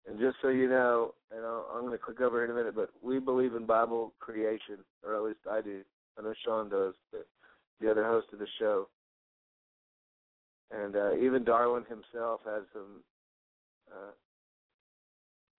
And 0.07 0.19
just 0.19 0.37
so 0.41 0.49
you 0.49 0.67
know, 0.67 1.13
and 1.35 1.45
I'll, 1.45 1.67
I'm 1.73 1.81
going 1.81 1.91
to 1.91 1.97
click 1.97 2.21
over 2.21 2.43
in 2.43 2.49
a 2.49 2.53
minute, 2.53 2.75
but 2.75 2.89
we 3.03 3.19
believe 3.19 3.53
in 3.53 3.65
Bible 3.65 4.13
creation, 4.19 4.79
or 5.05 5.15
at 5.15 5.21
least 5.21 5.39
I 5.49 5.61
do. 5.61 5.81
I 6.17 6.23
know 6.23 6.33
Shaun 6.43 6.69
does, 6.69 6.95
but 7.11 7.27
the 7.79 7.91
other 7.91 8.03
host 8.03 8.27
of 8.33 8.39
the 8.39 8.47
show. 8.57 8.87
And 10.71 10.95
uh, 10.95 11.15
even 11.17 11.43
Darwin 11.43 11.83
himself 11.83 12.41
has 12.45 12.63
some 12.73 13.03
uh, 13.91 14.11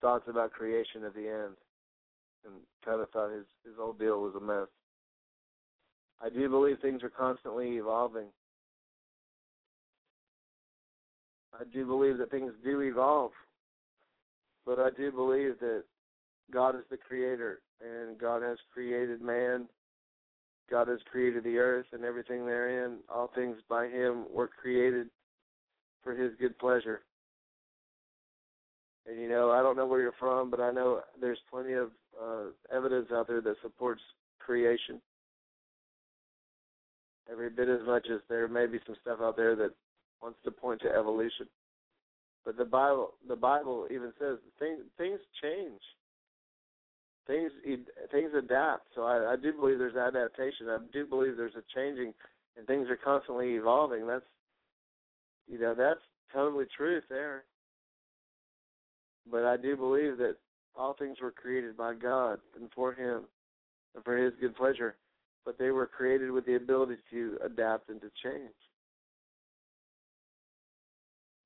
thoughts 0.01 0.25
about 0.27 0.51
creation 0.51 1.03
at 1.05 1.13
the 1.13 1.27
end, 1.27 1.55
and 2.45 2.53
kind 2.83 3.01
of 3.01 3.09
thought 3.11 3.31
his 3.31 3.45
his 3.65 3.75
whole 3.77 3.93
deal 3.93 4.21
was 4.21 4.33
a 4.35 4.39
mess. 4.39 4.67
I 6.23 6.29
do 6.29 6.49
believe 6.49 6.77
things 6.81 7.03
are 7.03 7.09
constantly 7.09 7.77
evolving. 7.77 8.27
I 11.53 11.63
do 11.73 11.85
believe 11.85 12.17
that 12.19 12.31
things 12.31 12.53
do 12.63 12.81
evolve. 12.81 13.31
But 14.65 14.79
I 14.79 14.89
do 14.95 15.11
believe 15.11 15.59
that 15.59 15.83
God 16.51 16.75
is 16.75 16.83
the 16.89 16.97
creator 16.97 17.61
and 17.81 18.17
God 18.19 18.43
has 18.43 18.57
created 18.73 19.21
man. 19.21 19.67
God 20.69 20.87
has 20.87 20.99
created 21.11 21.43
the 21.43 21.57
earth 21.57 21.87
and 21.91 22.05
everything 22.05 22.45
therein. 22.45 22.97
All 23.13 23.31
things 23.33 23.57
by 23.67 23.87
him 23.87 24.25
were 24.31 24.47
created 24.47 25.07
for 26.03 26.13
his 26.13 26.31
good 26.39 26.57
pleasure. 26.59 27.01
And 29.07 29.19
you 29.19 29.27
know, 29.27 29.51
I 29.51 29.61
don't 29.61 29.75
know 29.75 29.87
where 29.87 30.01
you're 30.01 30.13
from, 30.19 30.51
but 30.51 30.59
I 30.59 30.71
know 30.71 31.01
there's 31.19 31.39
plenty 31.49 31.73
of 31.73 31.89
uh, 32.21 32.43
evidence 32.73 33.07
out 33.11 33.27
there 33.27 33.41
that 33.41 33.55
supports 33.61 34.01
creation. 34.39 35.01
Every 37.29 37.49
bit 37.49 37.69
as 37.69 37.85
much 37.85 38.07
as 38.11 38.19
there 38.29 38.47
may 38.47 38.65
be 38.65 38.79
some 38.85 38.95
stuff 39.01 39.19
out 39.21 39.35
there 39.37 39.55
that 39.55 39.71
wants 40.21 40.39
to 40.43 40.51
point 40.51 40.81
to 40.81 40.89
evolution. 40.89 41.47
But 42.45 42.57
the 42.57 42.65
Bible, 42.65 43.13
the 43.27 43.35
Bible 43.35 43.87
even 43.91 44.11
says 44.19 44.37
things 44.59 44.81
things 44.97 45.19
change. 45.41 45.79
Things 47.27 47.51
things 48.11 48.31
adapt. 48.37 48.87
So 48.95 49.03
I, 49.03 49.33
I 49.33 49.35
do 49.35 49.53
believe 49.53 49.77
there's 49.77 49.95
adaptation. 49.95 50.67
I 50.69 50.79
do 50.91 51.05
believe 51.05 51.37
there's 51.37 51.55
a 51.55 51.63
changing, 51.75 52.13
and 52.57 52.65
things 52.65 52.89
are 52.89 52.97
constantly 52.97 53.51
evolving. 53.53 54.07
That's 54.07 54.25
you 55.47 55.59
know 55.59 55.75
that's 55.75 56.01
totally 56.33 56.65
truth 56.75 57.03
there. 57.09 57.43
But 59.29 59.45
I 59.45 59.57
do 59.57 59.77
believe 59.77 60.17
that 60.17 60.37
all 60.75 60.95
things 60.97 61.17
were 61.21 61.31
created 61.31 61.77
by 61.77 61.93
God 61.93 62.39
and 62.59 62.69
for 62.73 62.93
Him 62.93 63.25
and 63.93 64.03
for 64.03 64.17
His 64.17 64.33
good 64.41 64.55
pleasure. 64.55 64.95
But 65.45 65.57
they 65.57 65.71
were 65.71 65.87
created 65.87 66.31
with 66.31 66.45
the 66.45 66.55
ability 66.55 66.97
to 67.11 67.37
adapt 67.43 67.89
and 67.89 67.99
to 68.01 68.11
change. 68.23 68.53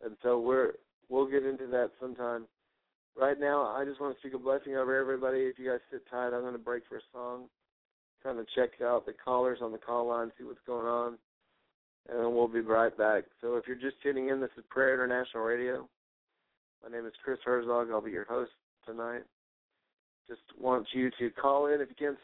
And 0.03 0.15
so 0.21 0.39
we're 0.39 0.73
we'll 1.09 1.29
get 1.29 1.45
into 1.45 1.67
that 1.67 1.91
sometime. 1.99 2.45
right 3.15 3.39
now, 3.39 3.63
I 3.63 3.85
just 3.85 4.01
want 4.01 4.15
to 4.15 4.19
speak 4.19 4.33
a 4.33 4.37
blessing 4.37 4.75
over 4.75 4.95
everybody. 4.99 5.39
If 5.39 5.57
you 5.57 5.69
guys 5.69 5.79
sit 5.91 6.03
tight, 6.09 6.33
I'm 6.33 6.41
going 6.41 6.53
to 6.53 6.59
break 6.59 6.83
for 6.87 6.97
a 6.97 7.01
song, 7.13 7.45
kind 8.23 8.39
of 8.39 8.45
check 8.55 8.81
out 8.83 9.05
the 9.05 9.13
callers 9.13 9.59
on 9.61 9.71
the 9.71 9.77
call 9.77 10.07
line, 10.07 10.31
see 10.37 10.43
what's 10.43 10.59
going 10.67 10.85
on, 10.85 11.17
and 12.09 12.19
then 12.19 12.35
we'll 12.35 12.47
be 12.47 12.61
right 12.61 12.95
back. 12.97 13.23
So 13.41 13.55
if 13.55 13.65
you're 13.67 13.77
just 13.77 14.01
tuning 14.03 14.29
in, 14.29 14.41
this 14.41 14.49
is 14.57 14.63
Prayer 14.69 14.93
International 14.93 15.43
Radio. 15.43 15.87
My 16.83 16.95
name 16.95 17.05
is 17.05 17.13
Chris 17.23 17.39
Herzog. 17.43 17.89
I'll 17.91 18.01
be 18.01 18.11
your 18.11 18.25
host 18.25 18.51
tonight. 18.85 19.23
Just 20.27 20.41
want 20.59 20.87
you 20.91 21.11
to 21.19 21.29
call 21.29 21.67
in 21.67 21.81
if 21.81 21.89
you 21.89 21.95
can, 21.95 22.17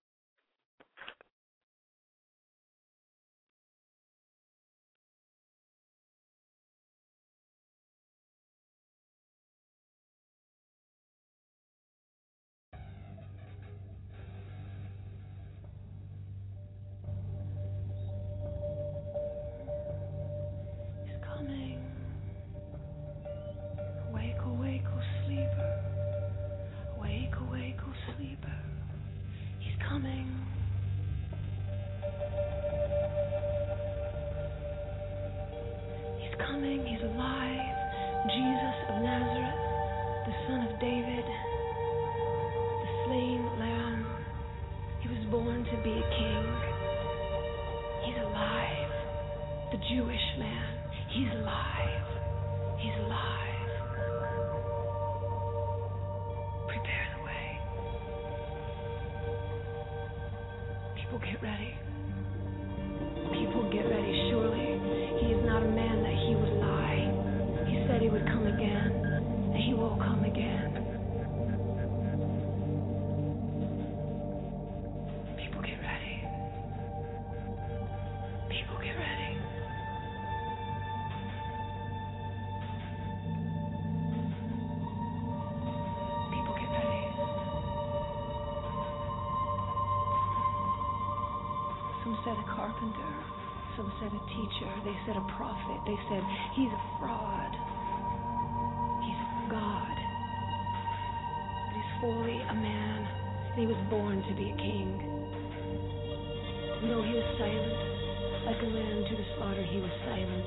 Though 106.85 107.01
he 107.01 107.15
was 107.17 107.25
silent, 107.39 108.45
like 108.45 108.61
a 108.61 108.69
lamb 108.69 109.05
to 109.09 109.15
the 109.17 109.25
slaughter, 109.35 109.63
he 109.63 109.81
was 109.81 109.89
silent. 110.05 110.45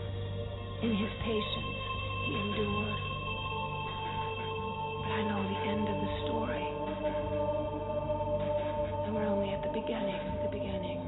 In 0.83 0.95
his 0.95 1.11
patience, 1.27 1.79
he 2.27 2.33
endured. 2.39 3.01
But 5.03 5.13
I 5.19 5.23
know 5.27 5.43
the 5.43 5.61
end 5.67 5.89
of 5.91 5.99
the 5.99 6.11
story. 6.23 6.69
And 9.05 9.15
we're 9.17 9.27
only 9.27 9.51
at 9.51 9.63
the 9.63 9.73
beginning, 9.75 10.23
the 10.41 10.49
beginning. 10.49 11.08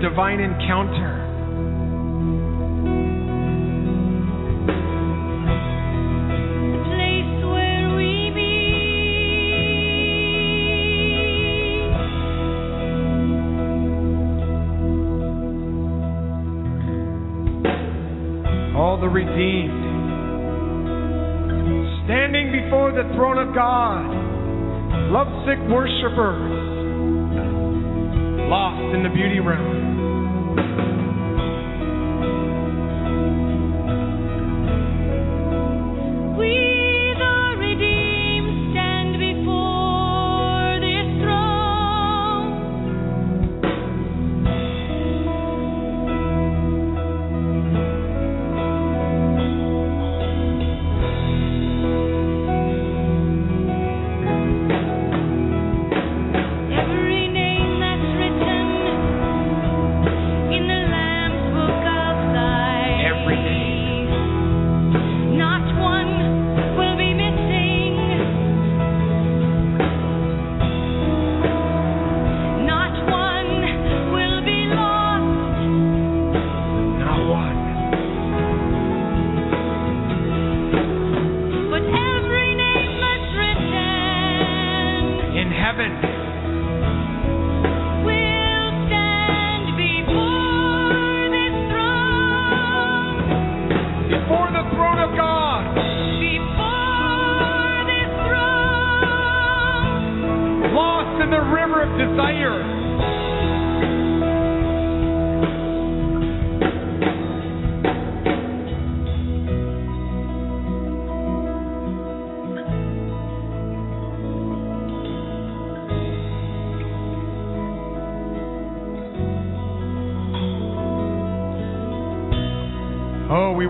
divine 0.00 0.40
encounter. 0.40 1.07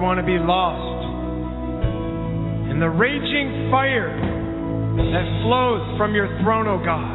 want 0.08 0.16
to 0.16 0.24
be 0.24 0.40
lost. 0.40 1.04
In 2.72 2.80
the 2.80 2.88
raging 2.88 3.68
fire 3.68 4.08
that 5.12 5.26
flows 5.44 5.84
from 6.00 6.16
your 6.16 6.32
throne, 6.40 6.64
O 6.64 6.80
oh 6.80 6.82
God, 6.82 7.07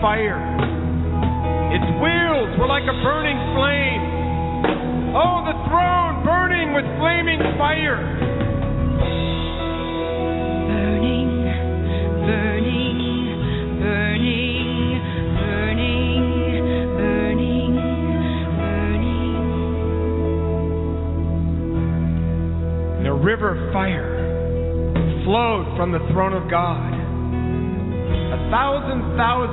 fire. 0.00 0.45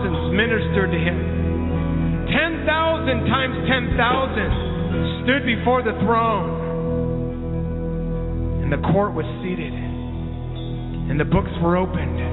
thousands 0.04 0.36
ministered 0.36 0.92
to 0.92 0.98
him. 0.98 2.28
Ten 2.28 2.66
thousand 2.66 3.26
times 3.28 3.56
ten 3.68 3.96
thousand 3.96 5.24
stood 5.24 5.46
before 5.46 5.84
the 5.84 5.94
throne. 6.04 6.64
And 8.64 8.72
the 8.72 8.82
court 8.92 9.14
was 9.14 9.26
seated. 9.44 9.74
And 9.74 11.20
the 11.20 11.26
books 11.26 11.52
were 11.62 11.78
opened. 11.78 12.33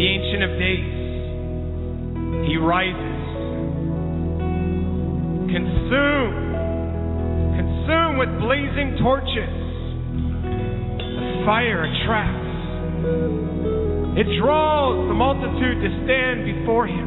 the 0.00 0.06
Ancient 0.08 0.42
of 0.48 0.56
Days. 0.56 0.96
He 2.48 2.56
rises. 2.56 3.20
Consume, 5.52 6.32
consume 7.52 8.16
with 8.16 8.32
blazing 8.40 8.96
torches. 9.04 9.52
The 11.04 11.44
fire 11.44 11.84
attracts, 11.84 12.48
it 14.16 14.40
draws 14.40 15.06
the 15.06 15.12
multitude 15.12 15.84
to 15.84 15.90
stand 16.08 16.48
before 16.48 16.86
him. 16.86 16.99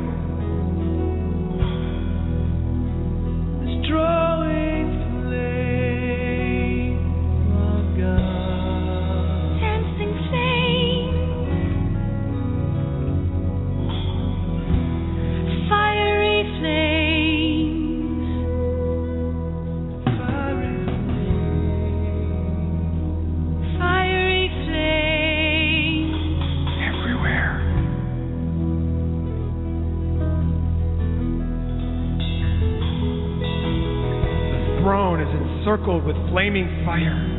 flaming 36.34 36.84
fire. 36.84 37.33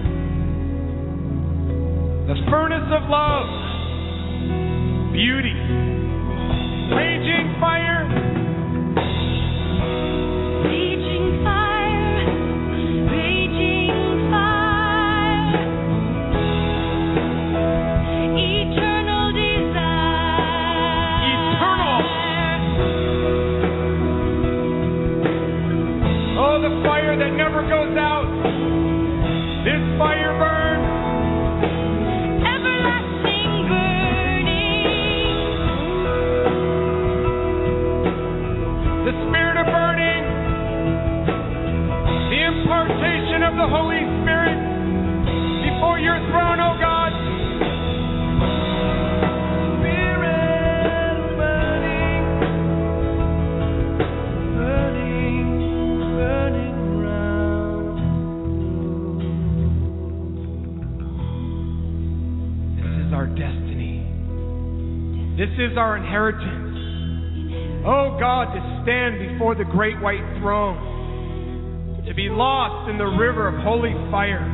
inheritance. 65.96 67.84
Oh 67.86 68.16
God, 68.18 68.54
to 68.54 68.60
stand 68.82 69.18
before 69.32 69.54
the 69.54 69.64
great 69.64 70.00
white 70.00 70.24
throne, 70.40 72.02
to 72.06 72.14
be 72.14 72.28
lost 72.28 72.90
in 72.90 72.98
the 72.98 73.04
river 73.04 73.48
of 73.48 73.54
holy 73.62 73.92
fire, 74.10 74.44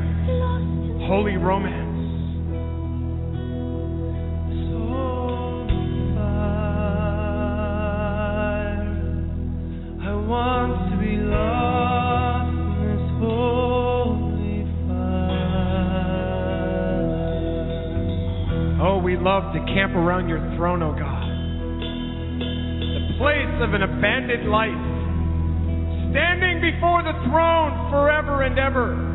holy 1.07 1.37
romance. 1.37 1.91
love 19.21 19.53
to 19.53 19.61
camp 19.75 19.95
around 19.95 20.29
your 20.29 20.41
throne, 20.57 20.83
O 20.83 20.91
oh 20.91 20.99
God. 20.99 21.10
life, 24.47 24.71
standing 26.13 26.61
before 26.61 27.03
the 27.03 27.13
throne 27.27 27.91
forever 27.91 28.43
and 28.43 28.59
ever. 28.59 29.10